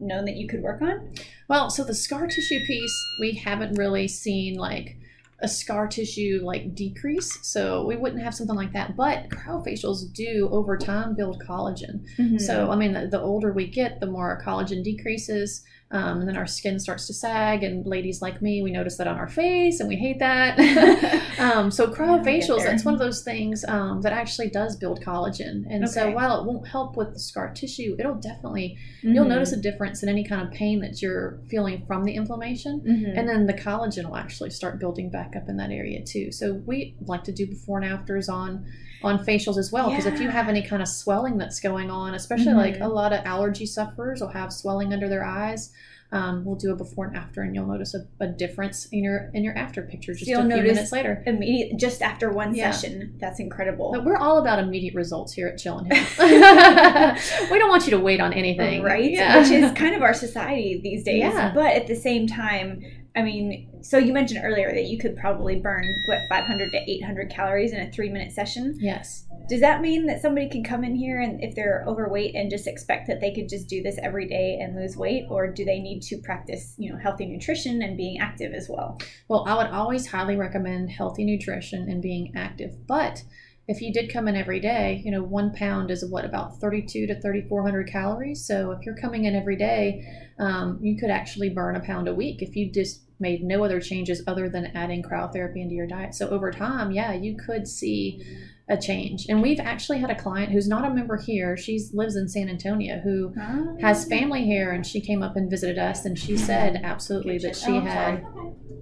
[0.01, 1.12] known that you could work on?
[1.49, 4.97] Well, so the scar tissue piece we haven't really seen like
[5.40, 7.38] a scar tissue like decrease.
[7.42, 8.96] So we wouldn't have something like that.
[8.96, 12.05] But cryofacials do over time build collagen.
[12.18, 12.38] Mm-hmm.
[12.38, 15.62] So I mean, the, the, older we get, the more our collagen decreases.
[15.92, 19.07] Um, and then our skin starts to sag, and ladies like me, we notice that
[19.07, 20.59] on our face, and we hate that.
[21.38, 25.64] um, so cryofacials, that's one of those things um, that actually does build collagen.
[25.70, 25.92] And okay.
[25.92, 29.14] so while it won't help with the scar tissue, it'll definitely mm-hmm.
[29.14, 32.81] you'll notice a difference in any kind of pain that you're feeling from the inflammation,
[32.81, 33.16] mm-hmm.
[33.16, 36.31] and then the collagen will actually start building back up in that area too.
[36.31, 38.67] So we like to do before and afters on
[39.03, 40.15] on facials as well because yeah.
[40.15, 42.59] if you have any kind of swelling that's going on especially mm-hmm.
[42.59, 45.73] like a lot of allergy sufferers will have swelling under their eyes
[46.12, 49.31] um, we'll do a before and after and you'll notice a, a difference in your
[49.35, 52.71] in your after picture just you'll a few minutes later immediate just after one yeah.
[52.71, 56.05] session that's incredible but we're all about immediate results here at Chill and Heal
[57.51, 59.39] we don't want you to wait on anything right yeah.
[59.39, 61.53] which is kind of our society these days yeah.
[61.53, 62.83] but at the same time
[63.17, 67.31] I mean, so you mentioned earlier that you could probably burn what 500 to 800
[67.31, 68.77] calories in a three minute session.
[68.79, 69.27] Yes.
[69.49, 72.67] Does that mean that somebody can come in here and if they're overweight and just
[72.67, 75.79] expect that they could just do this every day and lose weight, or do they
[75.79, 78.99] need to practice, you know, healthy nutrition and being active as well?
[79.29, 83.23] Well, I would always highly recommend healthy nutrition and being active, but
[83.69, 87.07] if you did come in every day, you know, one pound is what about 32
[87.07, 88.47] to 3,400 calories.
[88.47, 90.07] So if you're coming in every day,
[90.39, 93.81] um, you could actually burn a pound a week if you just made no other
[93.81, 96.15] changes other than adding cryotherapy into your diet.
[96.15, 98.23] So over time, yeah, you could see
[98.69, 99.27] a change.
[99.29, 101.57] And we've actually had a client who's not a member here.
[101.57, 103.77] She lives in San Antonio who oh.
[103.81, 107.57] has family here and she came up and visited us and she said absolutely that
[107.57, 108.25] she had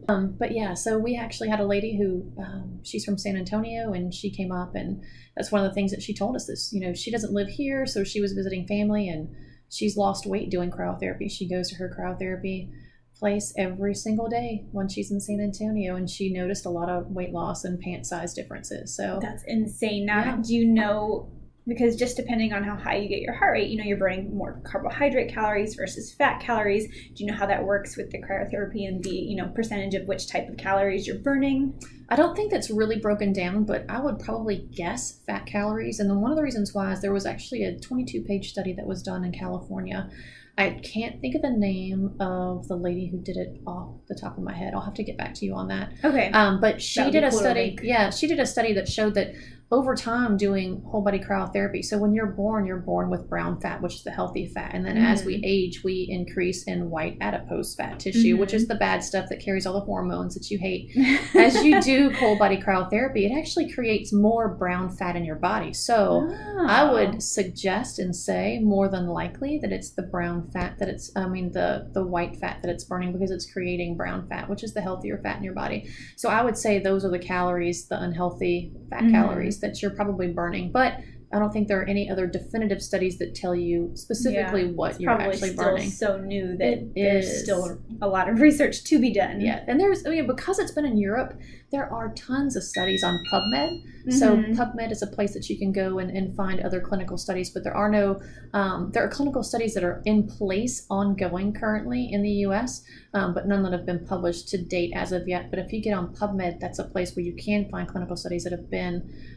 [0.08, 3.92] Um, but yeah, so we actually had a lady who um, she's from San Antonio,
[3.92, 5.02] and she came up, and
[5.34, 6.46] that's one of the things that she told us.
[6.46, 9.34] This, you know, she doesn't live here, so she was visiting family, and
[9.70, 11.30] she's lost weight doing cryotherapy.
[11.30, 12.70] She goes to her cryotherapy
[13.18, 17.10] place every single day when she's in San Antonio, and she noticed a lot of
[17.10, 18.94] weight loss and pant size differences.
[18.94, 20.04] So That's insane.
[20.06, 20.42] Now, Yeah.
[20.42, 21.30] do you know?
[21.66, 24.36] Because just depending on how high you get your heart rate, you know, you're burning
[24.36, 26.86] more carbohydrate calories versus fat calories.
[27.14, 30.06] Do you know how that works with the cryotherapy and the, you know, percentage of
[30.06, 31.72] which type of calories you're burning?
[32.10, 36.00] I don't think that's really broken down, but I would probably guess fat calories.
[36.00, 38.74] And then one of the reasons why is there was actually a 22 page study
[38.74, 40.10] that was done in California.
[40.56, 44.38] I can't think of the name of the lady who did it off the top
[44.38, 44.72] of my head.
[44.72, 45.92] I'll have to get back to you on that.
[46.04, 46.30] Okay.
[46.30, 47.76] Um, but she did a cool study.
[47.82, 49.34] Yeah, she did a study that showed that
[49.74, 51.84] over time doing whole body cryotherapy.
[51.84, 54.86] So when you're born, you're born with brown fat, which is the healthy fat, and
[54.86, 55.26] then as Mm-hmm.
[55.26, 58.56] we age, we increase in white adipose fat tissue, which Mm-hmm.
[58.56, 60.90] is the bad stuff that carries all the hormones that you hate.
[61.34, 65.72] As you do whole body cryotherapy, it actually creates more brown fat in your body.
[65.72, 66.30] So.
[66.66, 66.92] I Ah.
[66.92, 71.26] would suggest and say more than likely that it's the brown fat that it's I
[71.26, 74.72] mean the the white fat that it's burning because it's creating brown fat, which is
[74.72, 75.78] the healthier fat in your body.
[76.16, 79.10] So I would say those are the calories, the unhealthy fat Mhm.
[79.10, 80.70] calories that you're probably burning.
[80.70, 80.98] But
[81.32, 85.10] I don't think there are any other definitive studies that tell you specifically what you're
[85.10, 85.90] actually still burning.
[85.90, 87.42] so new that It there's is.
[87.42, 89.40] still a lot of research to be done.
[89.40, 91.36] Yeah, and there's I mean, because it's been in Europe,
[91.74, 93.82] there are tons of studies on PubMed.
[94.08, 94.54] So Mhm.
[94.54, 97.64] PubMed is a place that you can go and, and find other clinical studies, but
[97.64, 98.20] there are no
[98.52, 103.34] um, there are clinical studies that are in place ongoing currently in the U.S., um,
[103.34, 105.50] but none that have been published to date as of yet.
[105.50, 108.44] But if you get on PubMed, that's a place where you can find clinical studies
[108.44, 108.96] that have been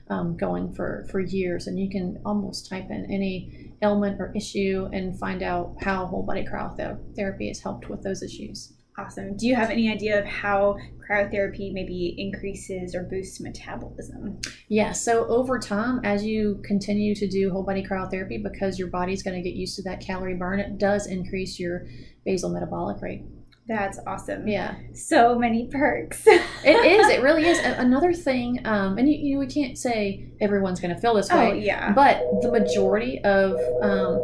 [0.09, 4.87] um, going for for years, and you can almost type in any ailment or issue
[4.93, 8.73] and find out how whole body cryotherapy has helped with those issues.
[8.99, 9.37] Awesome.
[9.37, 14.39] Do you have any idea of how cryotherapy maybe increases or boosts metabolism?
[14.69, 19.21] Yeah, so over time, as you continue to do whole body cryotherapy, because your body's
[19.21, 21.85] going to get used to that calorie burn, it does increase your
[22.25, 23.23] basal metabolic rate.
[23.67, 24.47] That's awesome.
[24.47, 26.25] Yeah, So many perks.
[26.25, 27.07] it is.
[27.09, 27.59] It really is.
[27.63, 31.29] Another thing, um, and you, you know, we can't say everyone's going to feel this
[31.29, 31.35] way.
[31.35, 31.91] oh way, yeah.
[31.91, 34.23] but the majority of um,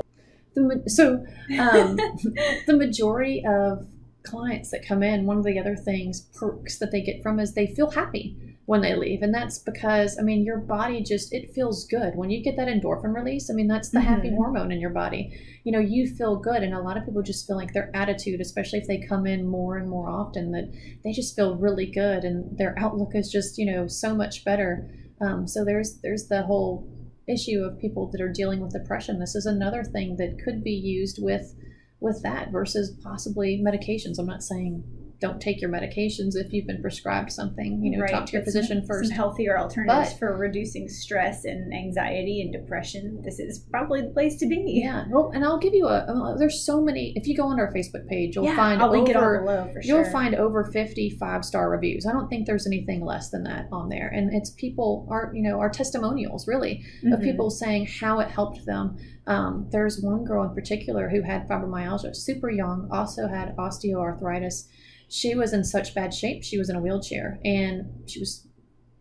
[0.55, 1.25] the so
[1.59, 1.95] um,
[2.67, 3.85] the majority of
[4.23, 7.53] clients that come in, one of the other things perks that they get from is
[7.53, 11.53] they feel happy when they leave, and that's because I mean your body just it
[11.53, 13.49] feels good when you get that endorphin release.
[13.49, 14.37] I mean that's the happy Mhm.
[14.37, 15.33] hormone in your body.
[15.65, 18.39] You know you feel good, and a lot of people just feel like their attitude,
[18.39, 20.71] especially if they come in more and more often, that
[21.03, 24.89] they just feel really good, and their outlook is just you know so much better.
[25.19, 26.87] Um, so there's there's the whole
[27.27, 29.19] issue of people that are dealing with depression.
[29.19, 31.53] This is another thing that could be used with
[32.03, 34.19] with that versus possibly medications.
[34.19, 34.83] I'm not saying
[35.23, 37.81] don't take your medications if you've been prescribed something.
[37.81, 39.07] You know, Right, talk to your but some- physician first.
[39.07, 43.21] Some healthier alternatives But- for reducing stress and anxiety and depression.
[43.23, 44.81] This is probably the place to be.
[44.83, 46.35] Yeah, well, and I'll give you a.
[46.37, 47.13] There's so many.
[47.15, 49.39] If you go on our Facebook page, you'll Yeah, find I'll link it all over
[49.39, 50.01] below for sure.
[50.01, 52.05] You'll find over 50 five star reviews.
[52.05, 54.09] I don't think there's anything less than that on there.
[54.09, 57.23] And it's people are, you know, are testimonials really of Mhm.
[57.23, 58.97] people saying how it helped them.
[59.25, 64.67] Um, there's one girl in particular who had fibromyalgia, super young, also had osteoarthritis.
[65.13, 66.43] She was in such bad shape.
[66.43, 68.47] She was in a wheelchair and she was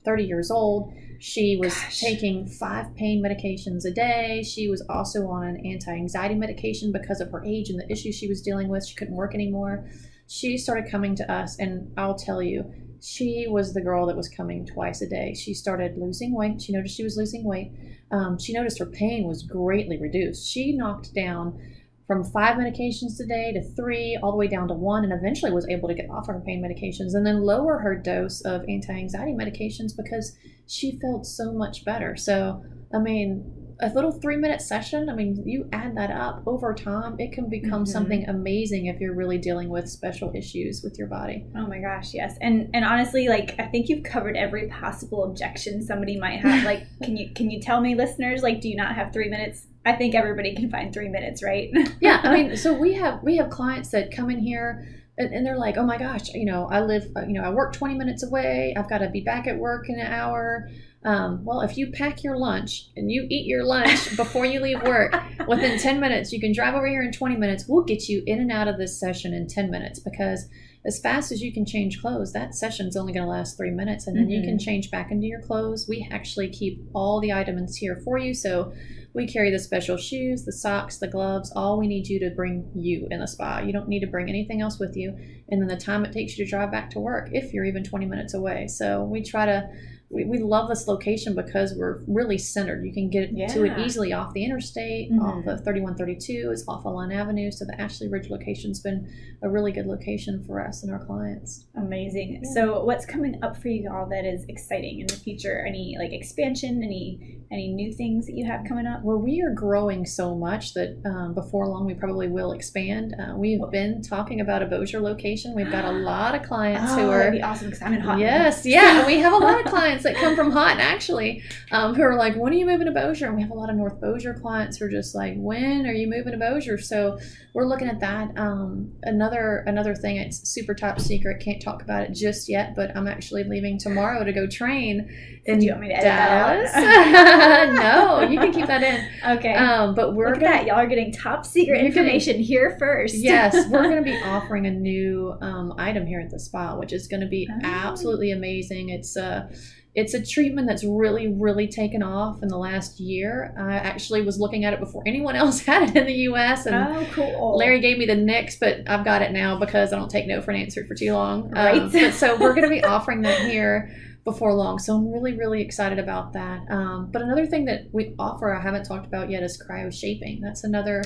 [0.04, 0.92] 30 years old.
[1.18, 2.00] She was Gosh.
[2.00, 4.42] taking five pain medications a day.
[4.42, 8.14] She was also on an anti anxiety medication because of her age and the issues
[8.14, 8.86] she was dealing with.
[8.86, 9.88] She couldn't work anymore.
[10.26, 12.70] She started coming to us, and I'll tell you,
[13.00, 15.32] she was the girl that was coming twice a day.
[15.32, 16.60] She started losing weight.
[16.60, 17.72] She noticed she was losing weight.
[18.10, 20.46] Um, she noticed her pain was greatly reduced.
[20.46, 21.58] She knocked down
[22.06, 25.52] from five medications a day to three, all the way down to one, and eventually
[25.52, 28.92] was able to get off her pain medications and then lower her dose of anti
[28.92, 30.36] anxiety medications because
[30.66, 32.16] she felt so much better.
[32.16, 32.62] So,
[32.94, 33.44] I mean,
[33.80, 37.48] a little three minute session, I mean, you add that up over time, it can
[37.48, 37.88] become Mhm.
[37.88, 41.46] something amazing if you're really dealing with special issues with your body.
[41.56, 42.36] Oh my gosh, yes.
[42.40, 46.64] And and honestly, like I think you've covered every possible objection somebody might have.
[46.64, 49.66] Like, can you can you tell me, listeners, like, do you not have three minutes?
[49.84, 51.70] I think everybody can find three minutes, right?
[52.00, 54.86] yeah i mean so we have we have clients that come in here
[55.18, 57.50] and, and they're like oh my gosh you know i live uh, you know i
[57.50, 58.74] work 20 minutes away.
[58.76, 60.68] I've got to be back at work in an hour.
[61.04, 64.82] Um, well if you pack your lunch and you eat your lunch before you leave
[64.82, 65.14] work
[65.48, 67.64] within 10 minutes you can drive over here in 20 minutes.
[67.68, 70.48] We'll get you in and out of this session in 10 minutes because
[70.84, 74.06] as fast as you can change clothes, that session's only going to last three minutes,
[74.06, 74.60] and then you can Mhm.
[74.64, 75.86] change back into your clothes.
[75.88, 78.72] We actually keep all the items here for you, so
[79.14, 81.52] we carry the special shoes, the socks, the gloves.
[81.54, 83.60] All we need you to bring you in the spa.
[83.60, 85.14] You don't need to bring anything else with you,
[85.50, 87.84] and then the time it takes you to drive back to work, if you're even
[87.84, 88.66] 20 minutes away.
[88.66, 89.68] So we try to.
[90.12, 92.84] We, we love this location because we're really centered.
[92.84, 95.20] You can get to it easily off the interstate, Mhm.
[95.22, 97.50] off of 3132, it's off of Line Avenue.
[97.50, 99.08] So the Ashley Ridge location's been
[99.42, 101.64] a really good location for us and our clients.
[101.76, 102.40] Amazing.
[102.44, 102.50] Yeah.
[102.52, 105.64] So, what's coming up for you all that is exciting in the future?
[105.66, 106.82] Any like expansion?
[106.82, 109.02] Any any new things that you have coming up?
[109.04, 113.14] Well, we are growing so much that um, before long we probably will expand.
[113.18, 115.54] Uh, we've been talking about a Bossier location.
[115.54, 118.00] We've got a lot of clients who Oh, are that'd be awesome because I'm in
[118.00, 118.18] hot.
[118.18, 119.06] Yes, yeah.
[119.06, 122.34] we have a lot of clients that come from Haughton actually, um, who are like,
[122.36, 124.76] "When are you moving to Bossier?" And we have a lot of North Bossier clients
[124.78, 127.18] who are just like, "When are you moving to Bossier?" So
[127.54, 128.30] we're looking at that.
[128.36, 131.40] Um, another another thing, it's super top secret.
[131.40, 135.08] Can't talk about it just yet, but I'm actually leaving tomorrow to go train
[135.44, 136.72] in Do you want me to edit Dallas.
[137.82, 139.36] no, you can keep that in.
[139.38, 139.54] okay.
[139.54, 140.66] Um, but we're Look at gonna that.
[140.66, 143.16] Y'all are getting top secret getting- information here first.
[143.16, 146.92] yes, we're going to be offering a new um, item here at the spa, which
[146.92, 147.58] is going to be Oh.
[147.62, 148.88] absolutely amazing.
[148.90, 149.50] It's a
[149.94, 153.54] it's a treatment that's really really taken off in the last year.
[153.58, 156.64] I actually was looking at it before anyone else had it in the U.S.
[156.66, 156.74] and.
[156.76, 157.56] Oh, cool.
[157.58, 160.40] Larry gave me the Nix, but I've got it now because I don't take no
[160.40, 161.44] for an answer for too long.
[161.46, 161.92] Um, Right.
[161.92, 163.90] but so we're going to be offering that here
[164.24, 164.78] before long.
[164.78, 166.60] So I'm really, really excited about that.
[166.70, 170.40] Um, but another thing that we offer, I haven't talked about yet, is cryo shaping.
[170.40, 171.02] That's another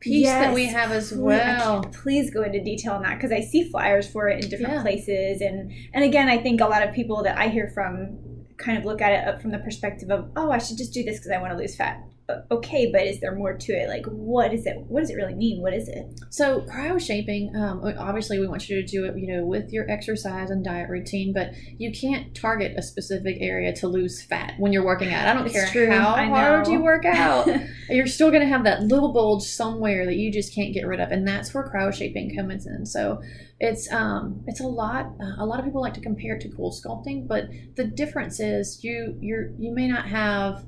[0.00, 1.82] piece that we have as well.
[2.04, 4.82] Please go into detail on that because I see flyers for it in different Yeah.
[4.82, 8.16] places, and and again, I think a lot of people that I hear from
[8.58, 11.18] kind of look at it from the perspective of, oh, I should just do this
[11.18, 12.02] because I want to lose fat.
[12.50, 13.88] Okay, but is there more to it?
[13.88, 14.76] Like, what is it?
[14.88, 15.62] What does it really mean?
[15.62, 16.20] What is it?
[16.28, 19.90] So cryo shaping, um, obviously, we want you to do it, you know, with your
[19.90, 21.32] exercise and diet routine.
[21.32, 25.26] But you can't target a specific area to lose fat when you're working out.
[25.26, 27.48] I don't It's care true, how hard you work out.
[27.88, 31.00] you're still going to have that little bulge somewhere that you just can't get rid
[31.00, 32.84] of, and that's where cryo shaping comes in.
[32.84, 33.22] So
[33.58, 35.06] it's um it's a lot.
[35.18, 38.84] Uh, a lot of people like to compare it to CoolSculpting, but the difference is
[38.84, 40.66] you you're you may not have.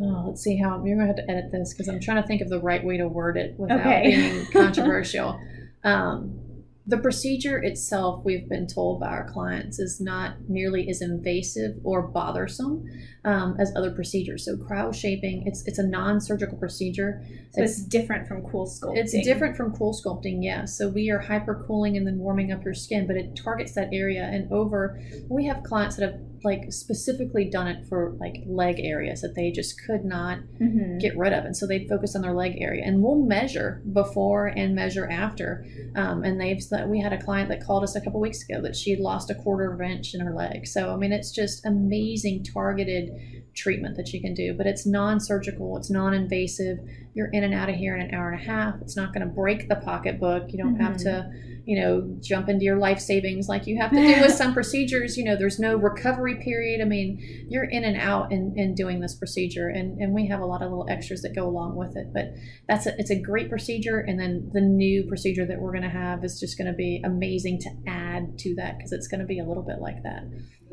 [0.00, 2.40] Oh, let's see how you're gonna have to edit this because I'm trying to think
[2.40, 4.02] of the right way to word it without Okay.
[4.16, 5.38] being controversial.
[5.84, 6.38] um,
[6.86, 12.02] the procedure itself, we've been told by our clients, is not nearly as invasive or
[12.02, 12.84] bothersome
[13.24, 14.44] um, as other procedures.
[14.44, 17.22] So cryo shaping, it's it's a non-surgical procedure.
[17.52, 18.96] So it's, different from CoolSculpting.
[18.96, 20.64] It's different from CoolSculpting, yeah.
[20.64, 24.24] So we are hypercooling and then warming up your skin, but it targets that area.
[24.24, 29.20] And over, we have clients that have like specifically done it for like leg areas
[29.20, 30.98] that they just could not Mhm.
[30.98, 32.82] get rid of, and so they'd focus on their leg area.
[32.84, 35.64] And we'll measure before and measure after.
[35.94, 38.76] Um, and they've we had a client that called us a couple weeks ago that
[38.76, 40.66] she had lost a quarter of an inch in her leg.
[40.66, 45.76] So I mean, it's just amazing targeted treatment that you can do, but it's non-surgical,
[45.76, 46.78] it's non-invasive.
[47.14, 48.76] You're in and out of here in an hour and a half.
[48.80, 50.50] It's not going to break the pocketbook.
[50.52, 51.02] You don't have Mhm.
[51.02, 51.30] to,
[51.64, 55.16] you know, jump into your life savings like you have to do with some procedures.
[55.16, 56.80] You know, there's no recovery period.
[56.80, 60.40] I mean, you're in and out in, in doing this procedure, and, and we have
[60.40, 62.12] a lot of little extras that go along with it.
[62.12, 62.34] But
[62.68, 65.88] that's a, it's a great procedure, and then the new procedure that we're going to
[65.88, 69.26] have is just going to be amazing to add to that because it's going to
[69.26, 70.22] be a little bit like that.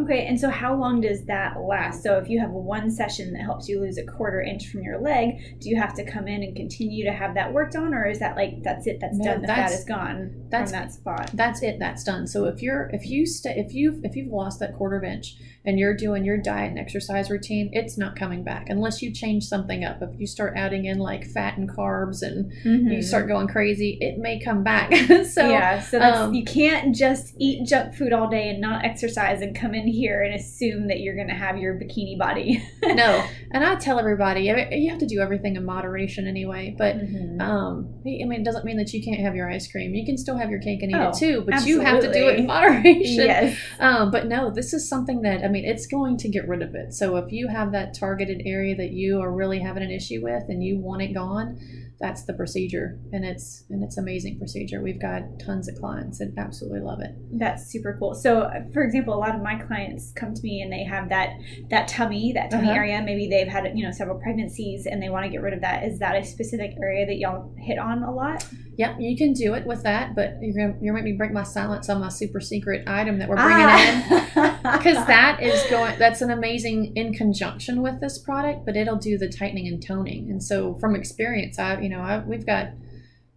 [0.01, 2.03] Okay, and so how long does that last?
[2.03, 4.97] So if you have one session that helps you lose a quarter inch from your
[5.01, 8.05] leg, do you have to come in and continue to have that worked on, or
[8.07, 10.79] is that like that's it, that's No, done, the fat that's- is gone that's- from
[10.79, 11.31] that spot?
[11.33, 14.59] that's it that's done so if you're if you stay if you've if you've lost
[14.61, 18.43] that quarter of inch and you're doing your diet and exercise routine it's not coming
[18.43, 22.21] back unless you change something up if you start adding in like fat and carbs
[22.21, 23.03] and you Mhm.
[23.03, 24.93] start going crazy it may come back
[25.25, 28.85] so yeah, so that's, um, you can't just eat junk food all day and not
[28.85, 32.63] exercise and come in here and assume that you're going to have your bikini body.
[32.83, 36.73] no and i tell everybody I mean, you have to do everything in moderation anyway
[36.77, 37.41] but Mhm.
[37.41, 40.17] um i mean it doesn't mean that you can't have your ice cream you can
[40.17, 42.39] still have your cake and eat Oh, it too but you have to do it
[42.39, 43.57] in moderation yes.
[43.79, 46.93] Um, but no, this is something that mean, it's going to get rid of it.
[46.93, 50.43] So if you have that targeted area that you are really having an issue with
[50.49, 51.59] and you want it gone,
[51.99, 54.81] that's the procedure, and it's and it's amazing procedure.
[54.81, 57.11] We've got tons of clients that absolutely love it.
[57.37, 58.15] That's super cool.
[58.15, 61.09] So, uh, for example, a lot of my clients come to me and they have
[61.09, 61.31] that
[61.71, 62.77] that tummy, that tummy Uh-huh.
[62.77, 63.01] area.
[63.03, 65.83] Maybe they've had you know several pregnancies and they want to get rid of that.
[65.83, 68.47] Is that a specific area that y'all hit on a lot?
[68.77, 71.43] Yep, you can do it with that, but you're gonna you're making me break my
[71.43, 74.29] silence on my super secret item that we're bringing in.
[74.61, 74.77] Ah.
[74.77, 79.17] because that is going that's an amazing in conjunction with this product but it'll do
[79.17, 80.29] the tightening and toning.
[80.29, 82.69] And so from experience i you know I, we've got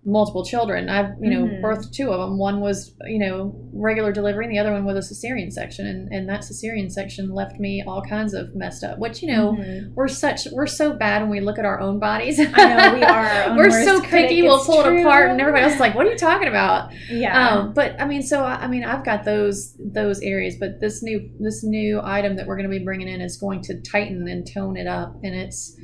[0.04, 0.88] multiple children.
[0.88, 1.60] I've you know Mhm.
[1.62, 2.36] birthed two of them.
[2.36, 6.12] One was you know regular delivery, and the other one was a cesarean section, and
[6.12, 8.98] and that cesarean section left me all kinds of messed up.
[8.98, 9.92] Which you know Mhm.
[9.94, 12.40] we're such we're so bad when we look at our own bodies.
[12.40, 14.42] I know, we are we're so picky.
[14.42, 17.48] We'll pull it apart, and everybody else is like, "What are you talking about?" yeah.
[17.50, 21.00] Um, but I mean, so I, I mean, I've got those those areas, but this
[21.02, 24.26] new this new item that we're going to be bringing in is going to tighten
[24.26, 25.76] and tone it up, and it's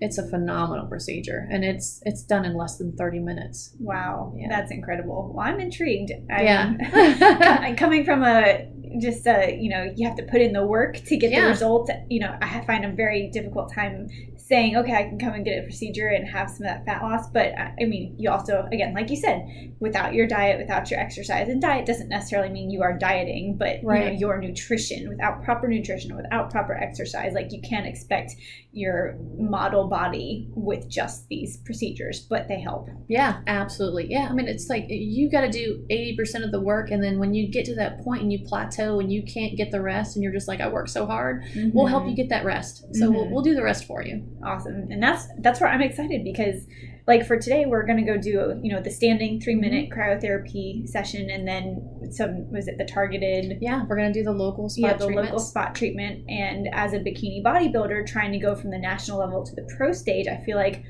[0.00, 3.74] it's a phenomenal procedure, and it's it's done in less than thirty minutes.
[3.78, 4.48] wow, yeah.
[4.48, 5.32] that's incredible.
[5.34, 6.10] Well, I'm intrigued.
[6.30, 7.60] I Yeah.
[7.62, 8.66] mean, coming from a
[9.00, 11.48] just a you know you have to put in the work to get the Yeah.
[11.48, 11.90] results.
[12.08, 14.08] You know, I find a very difficult time
[14.50, 17.02] saying, okay, I can come and get a procedure and have some of that fat
[17.02, 17.30] loss.
[17.30, 20.98] But I I mean, you also, again, like you said, without your diet, without your
[21.00, 25.42] exercise, and diet doesn't necessarily mean you are dieting, but you know, your nutrition, without
[25.44, 28.32] proper nutrition, without proper exercise, like you can't expect
[28.72, 32.88] your model body with just these procedures, but they help.
[33.08, 34.08] Yeah, absolutely.
[34.10, 36.90] Yeah, I mean, it's like you got to do 80% of the work.
[36.90, 39.70] And then when you get to that point and you plateau and you can't get
[39.70, 42.44] the rest, and you're just like, I work so hard, we'll help you get that
[42.44, 42.84] rest.
[42.94, 43.30] So we'll, Mhm.
[43.30, 44.22] we'll do the rest for you.
[44.44, 46.66] Awesome and that's that's where i'm excited because
[47.06, 50.00] like for today we're going to go do you know the standing three minute mm-hmm.
[50.00, 54.32] cryotherapy session and then some was it the targeted Yeah, we're going to do the
[54.32, 55.30] local spot yeah the treatments.
[55.30, 59.44] local spot treatment and as a bikini bodybuilder trying to go from the national level
[59.44, 60.82] to the pro stage i feel like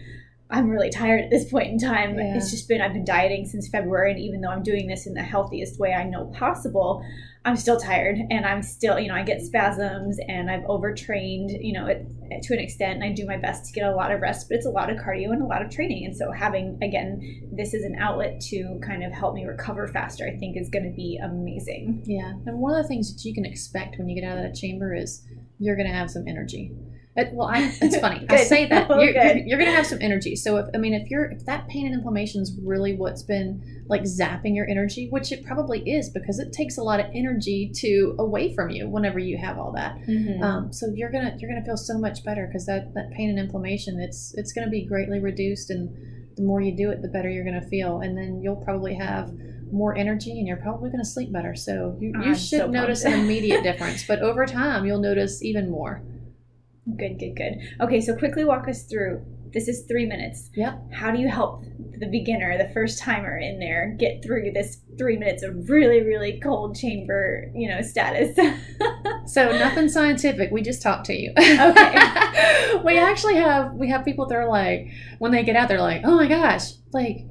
[0.51, 2.37] i'm really tired at this point in time Yeah.
[2.37, 5.15] it's just been i've been dieting since february and even though i'm doing this in
[5.15, 7.05] the healthiest way i know possible
[7.45, 11.73] i'm still tired and i'm still you know i get spasms and i've overtrained you
[11.73, 12.07] know it,
[12.43, 14.57] to an extent and i do my best to get a lot of rest but
[14.57, 16.05] it's a lot of cardio and a lot of training.
[16.05, 20.27] And so having again this is an outlet to kind of help me recover faster
[20.27, 22.03] i think is going to be amazing.
[22.07, 24.45] Yeah, and one of the things that you can expect when you get out of
[24.45, 25.25] that chamber is
[25.59, 26.73] you're going to have some energy.
[27.17, 28.25] It, well, I, it's funny.
[28.29, 28.89] I say that.
[28.89, 30.37] You're, you're, you're going to have some energy.
[30.37, 33.83] So, if I mean, if you're if that pain and inflammation is really what's been
[33.89, 37.73] like zapping your energy, which it probably is because it takes a lot of energy
[37.77, 39.97] to away from you whenever you have all that.
[40.45, 43.39] Um, so you're gonna you're gonna feel so much better because that that pain and
[43.41, 45.91] inflammation it's it's gonna be greatly reduced, and
[46.37, 49.33] the more you do it, the better you're gonna feel, and then you'll probably have
[49.73, 51.55] more energy and you're probably going to sleep better.
[51.55, 55.71] So you, you should so notice an immediate difference but over time you'll notice even
[55.71, 56.03] more
[56.97, 57.59] Good, good, good.
[57.81, 59.25] Okay, so quickly walk us through.
[59.53, 60.51] This is three minutes.
[60.55, 60.93] Yep.
[60.93, 61.65] How do you help
[61.99, 66.41] the beginner, the first timer in there, get through this three minutes of really, really
[66.41, 68.37] cold chamber, you know, status?
[69.27, 72.79] so nothing scientific we just talk to you Okay.
[72.85, 76.03] we actually have we have people that are like when they get out they're like
[76.05, 77.27] oh my gosh like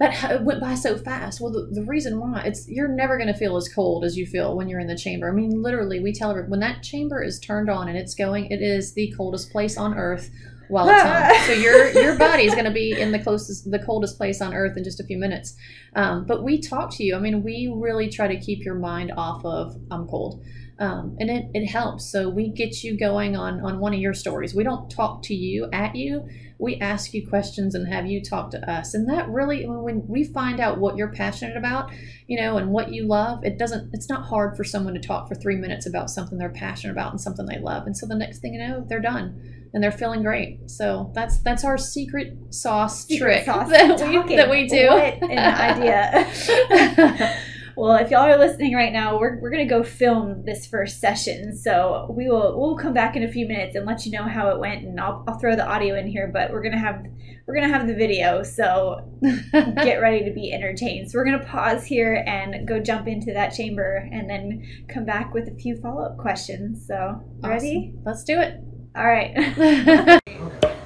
[0.00, 1.40] that went by so fast.
[1.40, 4.26] Well the, the reason why it's you're never going to feel as cold as you
[4.26, 5.28] feel when you're in the chamber.
[5.28, 8.46] I mean literally we tell everyone when that chamber is turned on and it's going
[8.46, 10.30] it is the coldest place on earth
[10.68, 13.78] while it's on so your your body is going to be in the closest the
[13.78, 15.54] coldest place on earth in just a few minutes.
[15.94, 17.14] Um, but we talk to you.
[17.14, 20.42] I mean we really try to keep your mind off of i'm cold
[20.78, 22.10] um, and it, it helps.
[22.10, 24.54] So we get you going on on one of your stories.
[24.54, 26.28] We don't talk to you at you.
[26.58, 28.94] We ask you questions and have you talk to us.
[28.94, 31.90] And that really when- we find out what you're passionate about
[32.26, 35.28] you know and what you love it doesn't it's not hard for someone to talk
[35.28, 37.86] for three minutes about something they're passionate about and something they love.
[37.86, 40.70] And so the next thing you know they're done and they're feeling great.
[40.70, 43.68] So that's that's our secret sauce Secret trick sauce.
[43.70, 44.86] that we, that we do.
[44.86, 47.34] What an idea.
[47.76, 51.56] well, if y'all are listening right now, we're, we're gonna go film this first session.
[51.56, 54.50] So we will we'll come back in a few minutes and let you know how
[54.50, 56.30] it went, and I'll, I'll throw the audio in here.
[56.32, 57.04] But we're gonna have
[57.46, 59.00] we're gonna have the video, so
[59.52, 61.10] get ready to be entertained.
[61.10, 65.34] So we're gonna pause here and go jump into that chamber, and then come back
[65.34, 66.86] with a few follow up questions.
[66.86, 67.94] So ready?
[68.04, 68.60] Let's do it
[68.96, 69.34] All right.
[70.34, 70.76] Okay.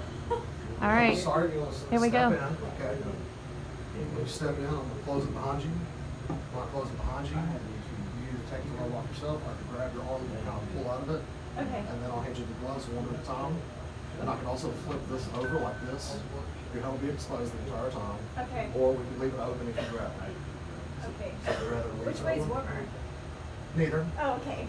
[0.81, 2.29] all right Start, you want to Here we go.
[2.29, 2.97] in, okay.
[4.21, 5.71] You step in, I'm gonna close it behind you.
[6.67, 9.91] Close it behind you, you either take the robe off yourself, or I can grab
[9.95, 11.23] your arm and kind of pull out of it,
[11.59, 11.81] Okay.
[11.87, 13.55] and then I'll hand you the gloves one at a time.
[14.21, 16.19] And I can also flip this over like this.
[16.75, 18.69] Your head will be exposed the entire time, Okay.
[18.75, 20.35] or we can leave it open if you grab it.
[21.17, 21.31] Okay.
[21.47, 22.51] So I'd rather leave Which it way's open.
[22.51, 22.83] warmer?
[23.77, 24.07] Neither.
[24.21, 24.67] Oh, okay.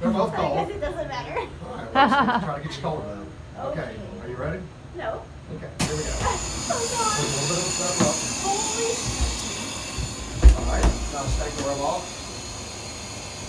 [0.00, 1.36] They're both I guess it doesn't matter.
[1.38, 3.26] All right, let's try to get you colder then.
[3.70, 3.96] Okay, Okay.
[4.24, 4.60] are you ready?
[4.96, 5.22] No.
[5.54, 6.14] Okay, here we go.
[6.68, 6.82] Oh
[7.16, 8.16] Put a little bit of up.
[8.42, 9.45] Holy.
[10.58, 12.04] All right, now just take the robe off.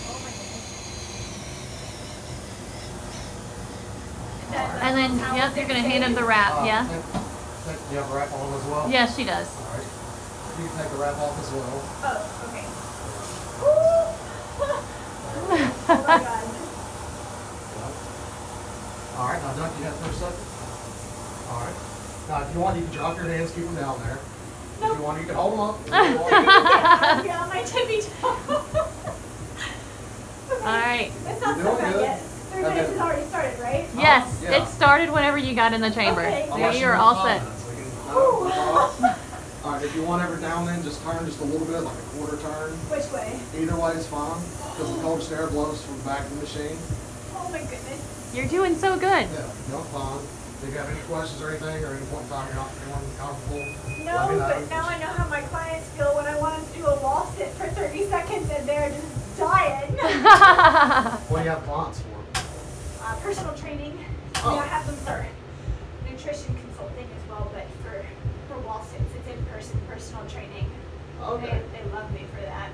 [0.08, 0.64] Oh my goodness.
[4.82, 7.02] and then yep you're gonna hand him the wrap Uh, yeah take-
[7.76, 8.88] take- You have a wrap on as well?
[8.90, 9.86] yes she does All right.
[10.58, 11.82] You can take the wrap off as well.
[12.02, 12.64] Oh, okay.
[13.62, 14.14] oh
[16.08, 16.44] my god.
[19.18, 20.44] All right, now duck your head for a second.
[21.50, 21.76] All right.
[22.28, 24.18] Now, if you want, you can drop your hands, keep them down there.
[24.80, 25.78] If you want, you can hold them up.
[25.86, 26.34] If you want.
[26.34, 28.36] I'll be on my tippy toe.
[30.60, 31.12] All right.
[31.26, 32.02] It's not You're so doing bad good.
[32.02, 32.18] yet.
[32.20, 32.74] Three Okay.
[32.74, 33.84] minutes has already started, right?
[33.84, 34.62] Uh-huh, yes, yeah.
[34.62, 36.22] it started whenever you got in the chamber.
[36.22, 36.46] Okay.
[36.48, 37.40] So Unless you're you all set.
[37.42, 38.46] confidence, we can- uh, no,
[39.00, 39.14] no.
[39.64, 41.80] All right, if you want every now and then, just turn just a little bit,
[41.80, 42.70] like a quarter turn.
[42.88, 43.38] Which way?
[43.60, 44.40] Either way is fine,
[44.72, 46.78] because the coldest air blows from the back of the machine.
[47.36, 48.30] Oh my goodness.
[48.34, 49.26] You're doing so good.
[49.28, 50.20] Yeah, no fine.
[50.62, 53.10] If you have any questions or anything, or any point in time you're not feeling
[53.16, 54.48] comfortable, No, let me know.
[54.48, 57.00] but now I know how my clients feel when I want them to do a
[57.00, 59.92] wall sit for 30 seconds and they're just dying.
[61.30, 62.18] What do you have clients for?
[63.04, 63.98] uh, personal training.
[64.34, 64.50] I Oh.
[64.50, 65.26] mean, I have them for
[66.10, 68.04] nutrition consulting as well, but for,
[68.48, 70.68] for wall sits, it's in-person personal training.
[71.22, 71.62] Okay.
[71.72, 72.70] They, they love me for that.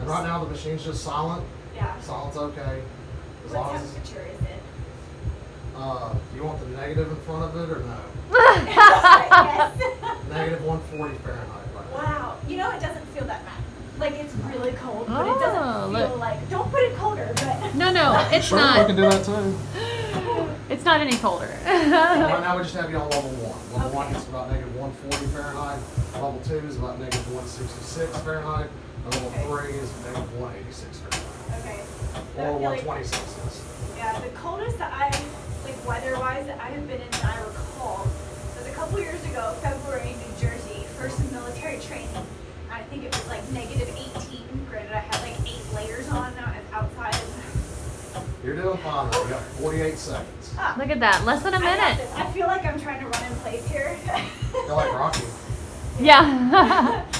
[0.00, 1.44] And right now, the machine's just silent.
[1.74, 2.00] Yeah.
[2.00, 2.82] Silent's okay.
[3.46, 4.60] As What long as, temperature is it?
[5.76, 7.98] Uh, do you want the negative in front of it or no?
[8.66, 9.78] yes.
[10.28, 11.92] Negative 140 Fahrenheit right.
[11.92, 12.36] Wow.
[12.48, 13.54] You know, it doesn't feel that bad.
[13.98, 16.18] Like, it's really cold, but it Oh, doesn't feel look.
[16.18, 17.74] like, don't put it colder, but.
[17.76, 18.86] No, no, it's Sure, we not.
[18.86, 19.56] can do that too.
[20.70, 21.54] It's not any colder.
[21.66, 23.74] Right now, we just have you on level one.
[23.82, 24.16] Level one Okay.
[24.16, 25.78] is about negative 140 Fahrenheit.
[26.14, 28.70] Level two is about negative 166 Fahrenheit.
[29.04, 29.44] And level Okay.
[29.44, 31.60] three is negative 186 Fahrenheit.
[31.60, 31.78] Okay.
[32.40, 33.56] Or I feel like- 120 Celsius.
[34.00, 35.12] Yeah, the coldest that I,
[35.64, 38.06] like weather-wise, that I have been in that I recall
[38.56, 42.08] was a couple years ago, February, New Jersey, first in military training.
[42.70, 44.66] I think it was like negative 18.
[44.70, 47.16] Granted, I had like eight layers on uh, outside.
[48.44, 49.10] You're doing fine.
[49.10, 49.22] though.
[49.24, 50.54] You got 48 seconds.
[50.58, 51.96] Ah, Look at that, less than a I got minute.
[51.98, 52.14] this.
[52.14, 53.96] I feel like I'm trying to run in place here.
[54.52, 55.24] You're like Rocky.
[55.98, 57.04] Yeah.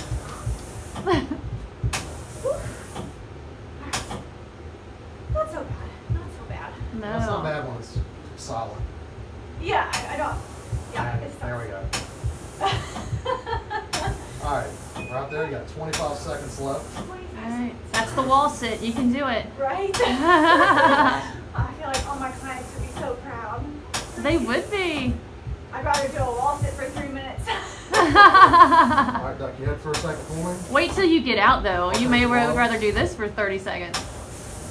[32.64, 33.98] rather do this for 30 seconds.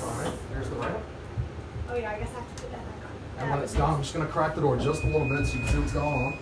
[0.02, 0.98] All right, here's the ramp.
[1.90, 3.44] oh yeah, I guess I have to put that back on.
[3.44, 5.54] And when it's done, I'm just gonna crack the door just a little bit so
[5.54, 6.38] you can see what's going on.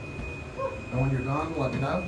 [0.92, 2.06] And when you're done, let me know.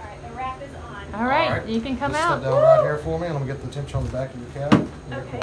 [0.00, 1.14] Alright, the wrap is on.
[1.14, 2.40] All right, All right, you can come just out.
[2.40, 4.34] Step down right here for me, and I'm gonna get the temperature on the back
[4.34, 4.90] of your cabin.
[5.12, 5.38] Okay.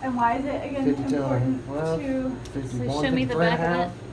[0.00, 1.98] And why is it again 52 important and a half.
[1.98, 4.03] to 51, show me the 53 and back of half,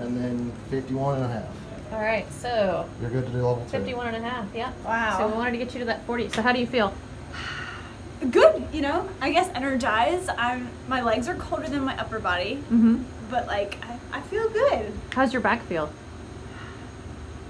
[0.00, 1.44] And then 51 and a half.
[1.92, 3.70] All right, so You're good to do level two.
[3.70, 4.72] 51 and a half, yeah.
[4.84, 5.18] Wow.
[5.18, 6.28] So we wanted to get you to that 40.
[6.30, 6.92] So how do you feel?
[8.30, 12.54] good you know i guess energized i'm my legs are colder than my upper body
[12.70, 13.02] Mm-hmm.
[13.30, 15.90] but like i, I feel good How's your back feel?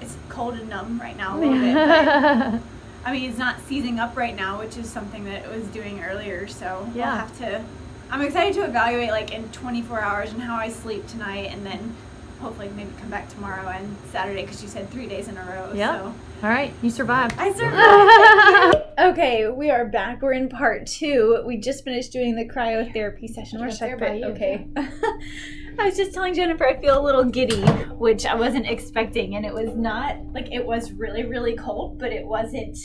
[0.01, 2.61] it's cold and numb right now a little bit but,
[3.09, 6.03] i mean it's not seizing up right now which is something that it was doing
[6.03, 7.11] earlier so Yeah.
[7.13, 7.65] i'll have to
[8.11, 11.95] i'm excited to evaluate like in 24 hours and how i sleep tonight and then
[12.41, 15.73] hopefully maybe come back tomorrow and saturday because you said three days in a row
[15.75, 15.99] Yeah.
[15.99, 17.35] so All right, you survived.
[17.39, 18.85] I survived.
[18.99, 20.21] okay, we are back.
[20.21, 21.43] We're in part two.
[21.47, 23.61] We just finished doing the cryotherapy session.
[23.61, 24.67] Where's Right there by you, Okay.
[24.77, 27.63] I was just telling Jennifer I feel a little giddy,
[27.97, 32.13] which I wasn't expecting, and it was not like it was really, really cold, but
[32.13, 32.77] it wasn't.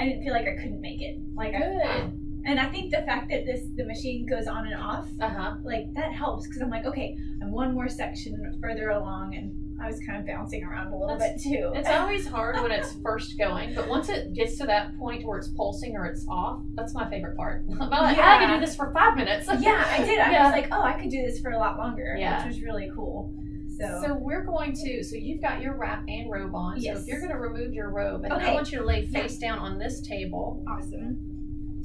[0.00, 1.18] I didn't feel like I couldn't make it.
[1.34, 2.10] Like I,
[2.44, 5.54] and I think the fact that this the machine goes on and off, Uh huh.
[5.64, 9.86] like that helps because I'm like, okay, I'm one more section further along, and I
[9.86, 11.72] was kind of bouncing around a little That's- bit too.
[11.74, 15.38] It's always hard when it's first going, but once it gets to that point where
[15.38, 17.64] it's pulsing or it's off, that's my favorite part.
[17.70, 18.38] I'm like, I Yeah.
[18.40, 19.46] can do this for five minutes.
[19.60, 20.18] yeah, I did.
[20.18, 20.44] I Yeah.
[20.46, 22.38] was like, oh, I could do this for a lot longer, Yeah.
[22.44, 23.32] which was really cool.
[23.78, 25.04] So, So we're going to.
[25.04, 26.80] So you've got your wrap and robe on.
[26.80, 29.38] So if you're going to remove your robe, and I want you to lay face
[29.38, 30.64] down on this table.
[30.68, 31.37] awesome.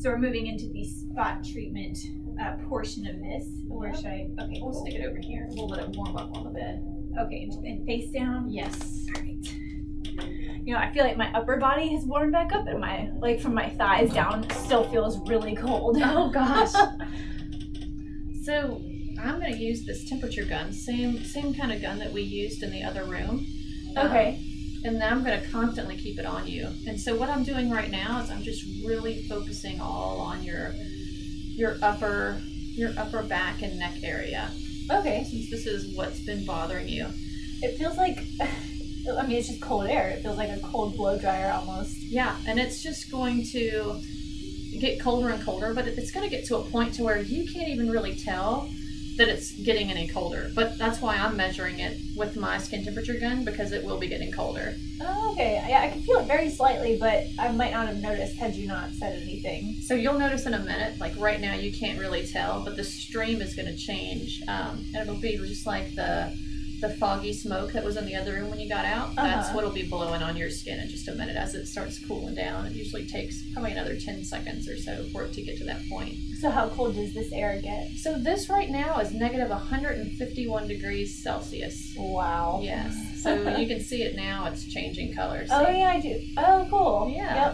[0.04, 1.98] So we're moving into the spot treatment
[2.38, 3.48] uh, portion of this.
[3.70, 4.28] Where should I?
[4.38, 4.86] Okay, We'll cool.
[4.86, 5.48] stick it over here.
[5.52, 6.86] We'll let it warm up on the bed.
[7.22, 8.52] Okay, and face down.
[8.52, 9.08] Yes.
[9.16, 9.56] All right.
[10.66, 13.40] You know, I feel like my upper body has warmed back up, and my like
[13.40, 15.98] from my thighs down still feels really cold.
[16.02, 16.74] Oh gosh.
[18.44, 18.82] so
[19.24, 22.62] I'm going to use this temperature gun, same same kind of gun that we used
[22.62, 23.48] in the other room.
[23.96, 24.53] Um, okay.
[24.84, 26.68] And then I'm going to constantly keep it on you.
[26.88, 30.74] And so what I'm doing right now is I'm just really focusing all on your
[31.56, 34.52] your upper your upper back and neck area.
[34.92, 35.26] Okay.
[35.30, 37.08] Since this is what's been bothering you.
[37.62, 38.20] It feels like.
[39.06, 40.08] I mean, it's just cold air.
[40.12, 41.98] It feels like a cold blow dryer almost.
[41.98, 44.02] Yeah, and it's just going to
[44.80, 47.52] get colder and colder, but it's going to get to a point to where you
[47.52, 48.70] can't even really tell
[49.18, 50.52] that it's getting any colder.
[50.56, 54.08] But that's why I'm measuring it with my skin temperature gun because it will be
[54.08, 54.76] getting colder.
[55.02, 55.64] Oh, okay.
[55.68, 58.68] Yeah, I can feel it very slightly, but I might not have noticed had you
[58.68, 59.76] not said anything.
[59.82, 62.84] So you'll notice in a minute, like right now, you can't really tell, but the
[62.84, 66.36] stream is going to change, um, and it'll be just like the
[66.82, 69.16] the foggy smoke that was in the other room when you got out.
[69.16, 69.56] That's Uh-huh.
[69.56, 72.66] what'll be blowing on your skin in just a minute as it starts cooling down.
[72.66, 75.80] It usually takes probably another ten seconds or so for it to get to that
[75.90, 76.16] point.
[76.44, 77.92] So how cold does this air get?
[77.92, 81.94] So this right now is negative 151 degrees Celsius.
[81.98, 82.60] Wow.
[82.62, 82.94] Yes.
[83.24, 84.48] So you can see it now.
[84.48, 85.48] It's changing colors.
[85.50, 86.20] Oh yeah, I do.
[86.36, 87.14] Oh, cool.
[87.16, 87.54] Yeah.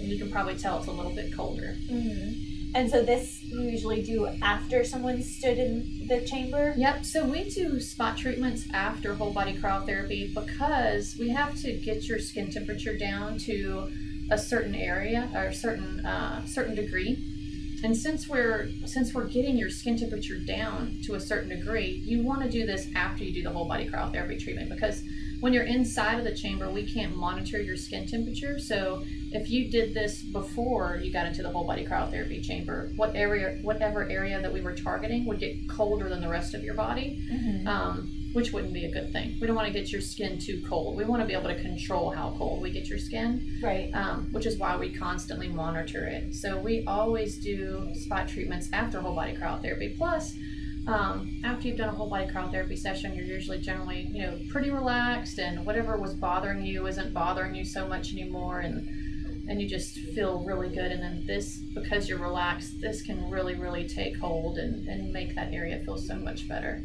[0.00, 1.76] And you can probably tell it's a little bit colder.
[1.90, 2.76] Mm-hmm.
[2.76, 6.74] And so this you usually do after someone stood in the chamber.
[6.76, 7.06] Yep.
[7.06, 12.18] So we do spot treatments after whole body cryotherapy because we have to get your
[12.18, 13.90] skin temperature down to
[14.30, 17.36] a certain area or a certain uh, certain degree.
[17.84, 22.22] And since we're since we're getting your skin temperature down to a certain degree, you
[22.22, 25.02] want to do this after you do the whole body cryotherapy treatment because
[25.40, 28.58] when you're inside of the chamber, we can't monitor your skin temperature.
[28.58, 33.14] So if you did this before you got into the whole body cryotherapy chamber, what
[33.14, 36.74] area, whatever area that we were targeting would get colder than the rest of your
[36.74, 37.68] body, Mm-hmm.
[37.68, 39.36] um, which wouldn't be a good thing.
[39.40, 40.96] We don't want to get your skin too cold.
[40.96, 43.90] We want to be able to control how cold we get your skin, Right.
[43.94, 46.34] um, which is why we constantly monitor it.
[46.34, 49.96] So we always do spot treatments after whole body cryotherapy.
[49.96, 50.34] Plus,
[50.86, 54.70] um, after you've done a whole body cryotherapy session, you're usually generally, you know, pretty
[54.70, 58.88] relaxed, and whatever was bothering you isn't bothering you so much anymore, and
[59.50, 60.92] and you just feel really good.
[60.92, 65.34] And then this, because you're relaxed, this can really, really take hold and, and make
[65.36, 66.82] that area feel so much better.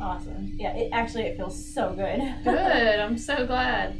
[0.00, 0.52] Awesome.
[0.56, 0.74] Yeah.
[0.76, 2.20] It actually it feels so good.
[2.44, 3.00] Good.
[3.00, 3.96] I'm so glad.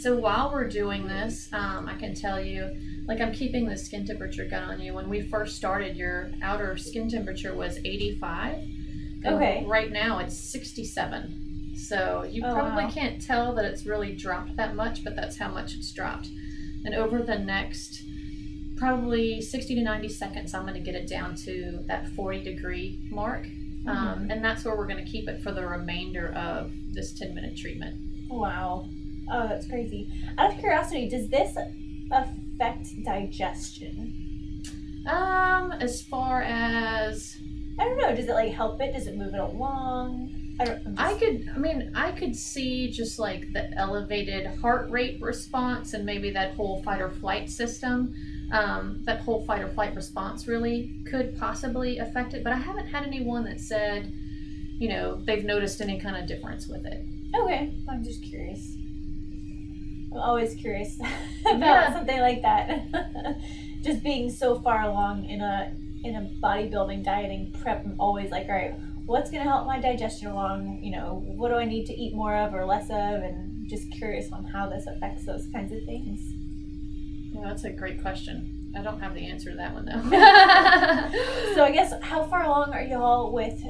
[0.00, 2.70] So while we're doing this, um, I can tell you,
[3.08, 4.94] like I'm keeping the skin temperature gun on you.
[4.94, 8.62] When we first started, your outer skin temperature was 85.
[9.24, 9.64] Okay.
[9.66, 11.74] Right now it's 67.
[11.76, 12.90] So you Oh, probably wow.
[12.90, 16.28] can't tell that it's really dropped that much, but that's how much it's dropped.
[16.84, 18.02] And over the next
[18.76, 23.00] probably 60 to 90 seconds, I'm going to get it down to that 40 degree
[23.10, 23.46] mark.
[23.88, 27.34] Um, and that's where we're going to keep it for the remainder of this 10
[27.34, 28.28] minute treatment.
[28.28, 28.88] Wow.
[29.30, 30.12] Oh, that's crazy.
[30.38, 31.56] Out of curiosity, does this
[32.10, 34.62] affect digestion?
[35.06, 37.36] Um, as far as
[37.78, 38.14] I don't know.
[38.14, 38.92] Does it like help it?
[38.94, 40.34] Does it move it along?
[40.58, 40.86] I don't.
[40.86, 45.92] I'm I could, I mean, I could see just like the elevated heart rate response
[45.92, 48.14] and maybe that whole fight or flight system.
[48.52, 52.86] Um, that whole fight or flight response really could possibly affect it, but I haven't
[52.86, 54.12] had anyone that said,
[54.78, 57.04] you know, they've noticed any kind of difference with it.
[57.34, 58.76] Okay, I'm just curious.
[60.12, 60.98] I'm always curious
[61.46, 61.92] about Yeah.
[61.92, 62.86] something like that.
[63.82, 65.72] just being so far along in a
[66.04, 68.74] in a bodybuilding dieting prep, I'm always like, all right,
[69.06, 70.78] what's gonna help my digestion along?
[70.82, 73.22] You know, what do I need to eat more of or less of?
[73.22, 76.20] And just curious on how this affects those kinds of things.
[77.36, 78.72] Yeah, that's a great question.
[78.76, 80.02] I don't have the answer to that one though.
[81.54, 83.62] So I guess how far along are y'all with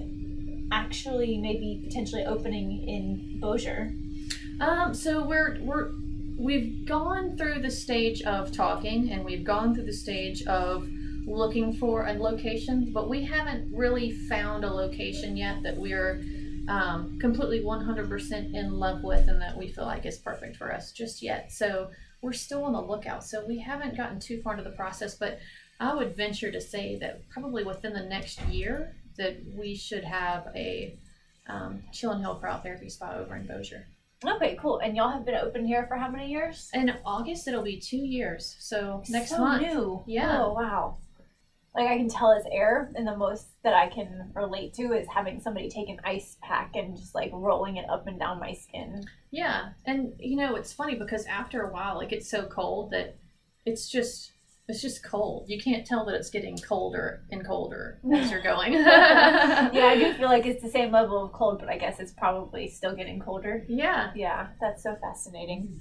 [0.73, 3.95] actually maybe potentially opening in Bossier?
[4.61, 5.91] Um, so we're we're
[6.39, 10.89] we've gone through the stage of talking and we've gone through the stage of
[11.27, 16.23] looking for a location, but we haven't really found a location yet that we're
[16.69, 20.93] um, completely 100% in love with and that we feel like is perfect for us
[20.93, 21.53] just yet.
[21.53, 21.91] So
[22.27, 23.25] we're still on the lookout.
[23.25, 25.39] So we haven't gotten too far into the process, but
[25.79, 30.49] I would venture to say that probably within the next year that we should have
[30.57, 30.99] a
[31.49, 33.87] um, Chill and Heal cryotherapy spa over in Bossier.
[34.25, 34.79] Okay, cool.
[34.79, 36.69] And y'all have been open here for how many years?
[36.75, 38.57] In August, it'll be two years.
[38.59, 39.63] So next so month.
[39.63, 40.03] new.
[40.07, 40.43] Yeah.
[40.43, 40.99] Oh wow.
[41.77, 45.07] Like I can tell it's air, and the most that I can relate to is
[45.09, 48.55] having somebody take an ice pack and just like rolling it up and down my
[48.55, 49.05] skin.
[49.31, 49.71] Yeah.
[49.85, 53.19] And you know, it's funny because after a while it gets so cold that
[53.67, 54.33] it's just
[54.69, 55.49] it's just cold.
[55.49, 58.73] You can't tell that it's getting colder and colder as you're going.
[58.73, 62.13] yeah, I do feel like it's the same level of cold, but I guess it's
[62.13, 63.65] probably still getting colder.
[63.69, 64.13] Yeah.
[64.17, 65.81] Yeah, that's so fascinating.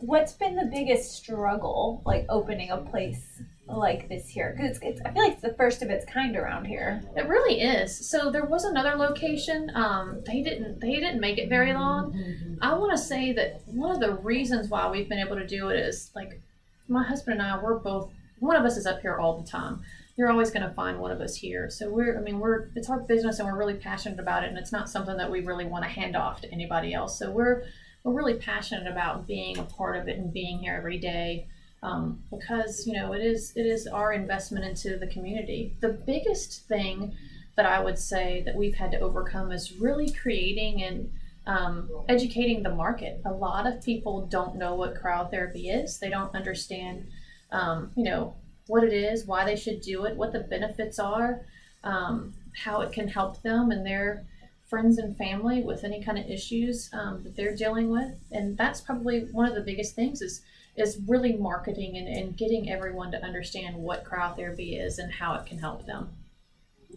[0.00, 4.54] What's been the biggest struggle, like opening a place like this here?
[4.56, 7.02] Because it's, it's, I feel like it's the first of its kind around here.
[7.16, 8.08] It really is.
[8.08, 9.70] So there was another location.
[9.74, 12.58] Um, they didn't they didn't make it very long.
[12.60, 15.68] I want to say that one of the reasons why we've been able to do
[15.68, 16.40] it is like
[16.88, 17.62] my husband and I.
[17.62, 18.10] We're both
[18.40, 19.80] one of us is up here all the time.
[20.16, 21.70] You're always going to find one of us here.
[21.70, 24.58] So we're I mean we're it's our business and we're really passionate about it and
[24.58, 27.18] it's not something that we really want to hand off to anybody else.
[27.18, 27.64] So we're
[28.04, 31.48] we're really passionate about being a part of it and being here every day.
[31.84, 35.76] Um, because you know it is it is our investment into the community.
[35.80, 37.14] The biggest thing
[37.56, 41.12] that I would say that we've had to overcome is really creating and
[41.46, 43.20] um, educating the market.
[43.26, 45.98] A lot of people don't know what cryotherapy is.
[45.98, 47.06] They don't understand,
[47.52, 48.34] um, you know,
[48.66, 51.42] what it is, why they should do it, what the benefits are,
[51.84, 54.26] um, how it can help them and their
[54.68, 58.14] friends and family with any kind of issues um, that they're dealing with.
[58.32, 60.42] And that's probably one of the biggest things is
[60.76, 65.46] is really marketing and, and getting everyone to understand what cryotherapy is and how it
[65.46, 66.08] can help them.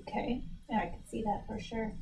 [0.01, 0.41] Okay.
[0.70, 1.93] Yeah, I can see that for sure.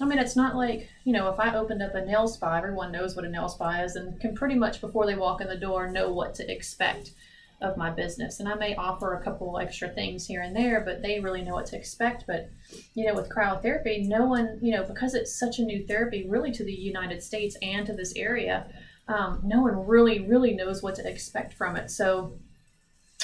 [0.00, 2.92] I mean, it's not like, you know, if I opened up a nail spa, everyone
[2.92, 5.56] knows what a nail spa is and can pretty much, before they walk in the
[5.56, 7.12] door, know what to expect
[7.60, 8.40] of my business.
[8.40, 11.54] And I may offer a couple extra things here and there, but they really know
[11.54, 12.24] what to expect.
[12.26, 12.50] But,
[12.94, 16.52] you know, with cryotherapy, no one, you know, because it's such a new therapy, really
[16.52, 18.66] to the United States and to this area,
[19.08, 21.90] um, no one really, really knows what to expect from it.
[21.90, 22.38] So,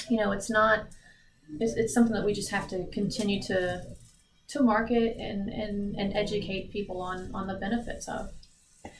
[0.09, 0.87] you know, it's not,
[1.59, 3.83] it's, it's something that we just have to continue to
[4.49, 8.29] to market and, and, and educate people on, on the benefits of.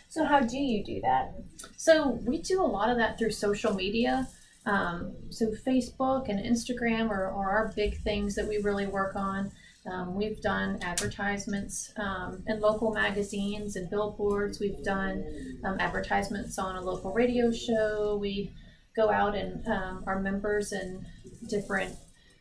[0.09, 1.35] So how do you do that?
[1.77, 4.27] So we do a lot of that through social media.
[4.67, 9.51] Um, so Facebook and Instagram are, are our big things that we really work on.
[9.89, 14.59] Um, we've done advertisements um, in local magazines and billboards.
[14.59, 15.23] We've done
[15.63, 18.17] um, advertisements on a local radio show.
[18.19, 18.51] We
[18.95, 21.05] go out and um, our members and
[21.47, 21.95] different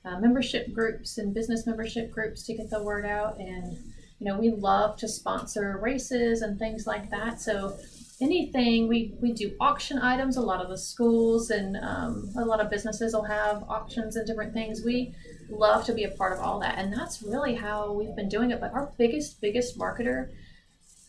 [0.05, 3.39] uh, membership groups and business membership groups to get the word out.
[3.39, 3.77] And,
[4.19, 7.41] you know, we love to sponsor races and things like that.
[7.41, 7.79] So
[8.21, 10.37] anything, we, we do auction items.
[10.37, 14.27] A lot of the schools and um, a lot of businesses will have auctions and
[14.27, 14.83] different things.
[14.85, 15.15] We
[15.49, 16.79] love to be a part of all that.
[16.79, 18.61] And that's really how we've been doing it.
[18.61, 20.31] But our biggest, biggest marketer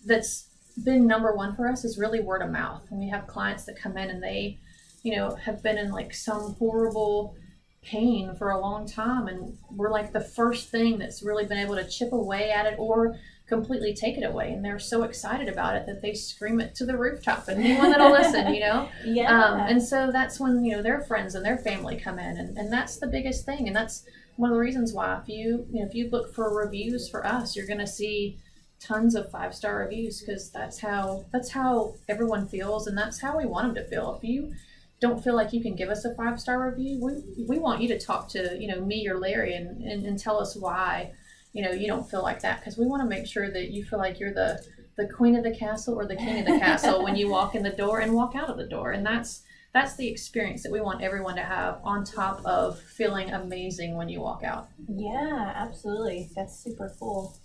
[0.05, 0.49] that's
[0.83, 2.83] been number one for us is really word of mouth.
[2.89, 4.59] And we have clients that come in and they,
[5.03, 7.35] you know, have been in like some horrible
[7.83, 11.75] pain for a long time and we're like the first thing that's really been able
[11.75, 13.17] to chip away at it or
[13.47, 16.85] completely take it away and they're so excited about it that they scream it to
[16.85, 19.31] the rooftop and anyone that'll listen you know Yeah.
[19.31, 22.57] um, and so that's when you know their friends and their family come in and,
[22.57, 24.03] and that's the biggest thing and that's
[24.35, 27.25] one of the reasons why if you, you know if you look for reviews for
[27.25, 28.37] us you're going to see
[28.79, 33.37] tons of five star reviews because that's how that's how everyone feels and that's how
[33.37, 34.53] we want them to feel if you
[34.99, 37.87] don't feel like you can give us a five star review, we, we want you
[37.89, 41.11] to talk to, you know, me or Larry and, and, and tell us why,
[41.53, 42.59] you know, you don't feel like that.
[42.59, 44.63] Because we want to make sure that you feel like you're the,
[44.95, 47.63] the queen of the castle or the king of the castle when you walk in
[47.63, 48.91] the door and walk out of the door.
[48.91, 49.43] And that's,
[49.73, 54.09] that's the experience that we want everyone to have on top of feeling amazing when
[54.09, 54.67] you walk out.
[54.87, 56.29] yeah, absolutely.
[56.35, 57.37] That's super cool.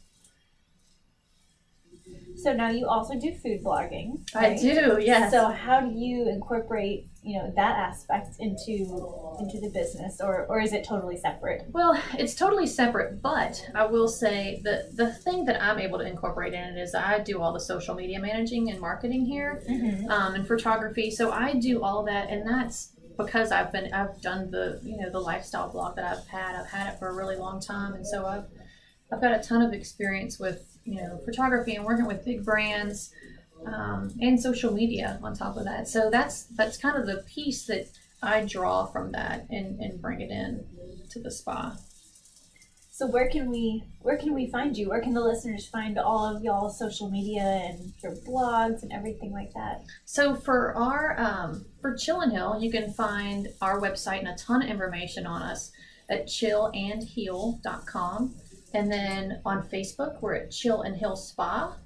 [2.43, 4.29] So now you also do food blogging.
[4.35, 5.31] I do, yes.
[5.33, 8.73] So how do you incorporate, you know, that aspect into
[9.41, 11.63] into the business, or or is it totally separate?
[11.71, 16.05] Well, it's totally separate, but I will say that the thing that I'm able to
[16.07, 20.11] incorporate in it is I do all the social media managing and marketing here, Mm-hmm.
[20.11, 21.11] um, and photography.
[21.11, 25.11] So I do all that, and that's because I've been I've done the you know
[25.11, 26.57] the lifestyle blog that I've had.
[26.57, 28.45] I've had it for a really long time, and so I've
[29.13, 33.11] I've got a ton of experience with you know photography and working with big brands.
[33.65, 37.65] Um, and social media on top of that, so that's that's kind of the piece
[37.67, 37.87] that
[38.21, 40.67] I draw from that and, and bring it in
[41.11, 41.77] to the spa.
[42.91, 44.89] So where can we where can we find you?
[44.91, 49.33] Where can the listeners find all of y'all's social media and your blogs and everything
[49.33, 49.83] like that?
[50.05, 54.37] So for our um, for Chill and Heal, you can find our website and a
[54.37, 55.73] ton of information on us
[56.09, 58.37] at chillandheal.com.
[58.75, 61.77] And then on Facebook, we're at Chill and Heal Spa.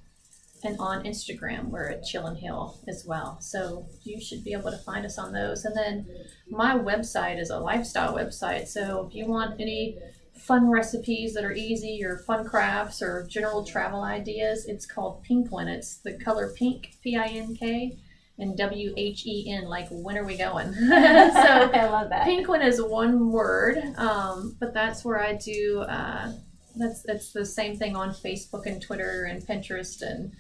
[0.64, 3.39] And on Instagram, we're at Chill and Heal as well.
[3.41, 5.64] So you should be able to find us on those.
[5.64, 6.07] And then
[6.49, 8.66] my website is a lifestyle website.
[8.66, 9.99] So if you want any
[10.34, 15.68] fun recipes that are easy or fun crafts or general travel ideas, it's called Pinkwhen.
[15.68, 17.99] It's the color pink, P I N K,
[18.39, 20.72] and W H E N, like when are we going?
[20.74, 22.26] so I love that.
[22.26, 25.84] Pinkwhen is one word, um, but that's where I do.
[25.89, 26.32] Uh,
[26.77, 30.33] that's it's the same thing on Facebook and Twitter and Pinterest and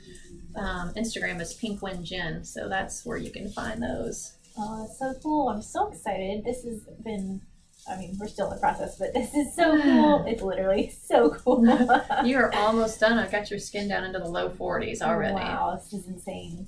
[0.56, 2.44] um, Instagram is Pinkwhen Jen.
[2.44, 4.36] So that's where you can find those.
[4.58, 5.48] Oh, it's so cool.
[5.48, 6.44] I'm so excited.
[6.44, 7.42] This has been
[7.88, 10.24] I mean, we're still in the process, but this is so cool.
[10.26, 11.64] It's literally so cool.
[12.24, 13.18] You are almost done.
[13.18, 15.34] I've got your skin down into the low 40s already.
[15.34, 16.66] Wow, this is insane.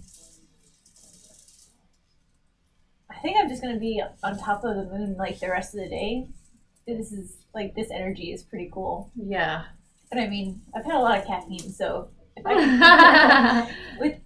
[3.11, 5.81] I think I'm just gonna be on top of the moon like the rest of
[5.81, 6.29] the day.
[6.97, 9.11] This is like this energy is pretty cool.
[9.15, 9.65] Yeah.
[10.11, 14.19] But I mean, I've had a lot of caffeine, so if I can, with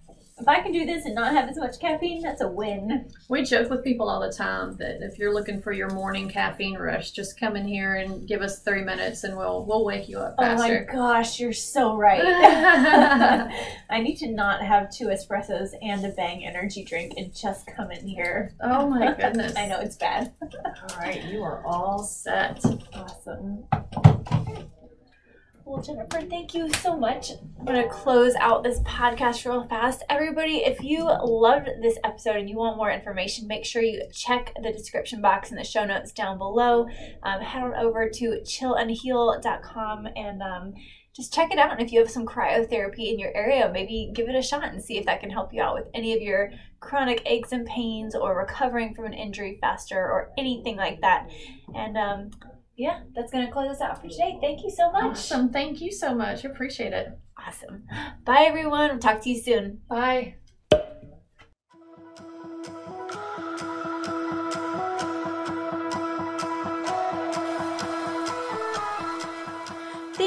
[0.43, 3.09] if I can do this and not have as much caffeine, that's a win.
[3.29, 6.77] We joke with people all the time that if you're looking for your morning caffeine
[6.77, 10.19] rush, just come in here and give us three minutes and we'll we'll wake you
[10.19, 10.85] up faster.
[10.89, 12.21] Oh my gosh, you're so right.
[13.89, 17.89] I need to not have two espressos and a Bang energy drink and just come
[17.89, 18.51] in here.
[18.59, 19.55] oh my goodness.
[19.55, 20.33] I know it's bad.
[20.41, 22.61] All right, you are all set.
[22.93, 23.63] Awesome.
[25.65, 27.31] Well, Jennifer, thank you so much.
[27.57, 30.03] I'm going to close out this podcast real fast.
[30.09, 34.53] Everybody, if you loved this episode and you want more information, make sure you check
[34.61, 36.87] the description box in the show notes down below.
[37.23, 40.73] Um, head on over to chillandheal.com and um,
[41.15, 41.71] just check it out.
[41.71, 44.83] And if you have some cryotherapy in your area, maybe give it a shot and
[44.83, 46.51] see if that can help you out with any of your
[46.81, 51.29] chronic aches and pains or recovering from an injury faster or anything like that.
[51.73, 52.31] And um,
[52.75, 54.37] yeah, that's going to close us out for today.
[54.41, 55.03] Thank you so much.
[55.03, 55.49] Awesome.
[55.49, 56.43] Thank you so much.
[56.43, 57.17] Appreciate it.
[57.37, 57.83] Awesome.
[58.25, 58.89] Bye, everyone.
[58.91, 59.81] We'll talk to you soon.
[59.87, 60.35] Bye.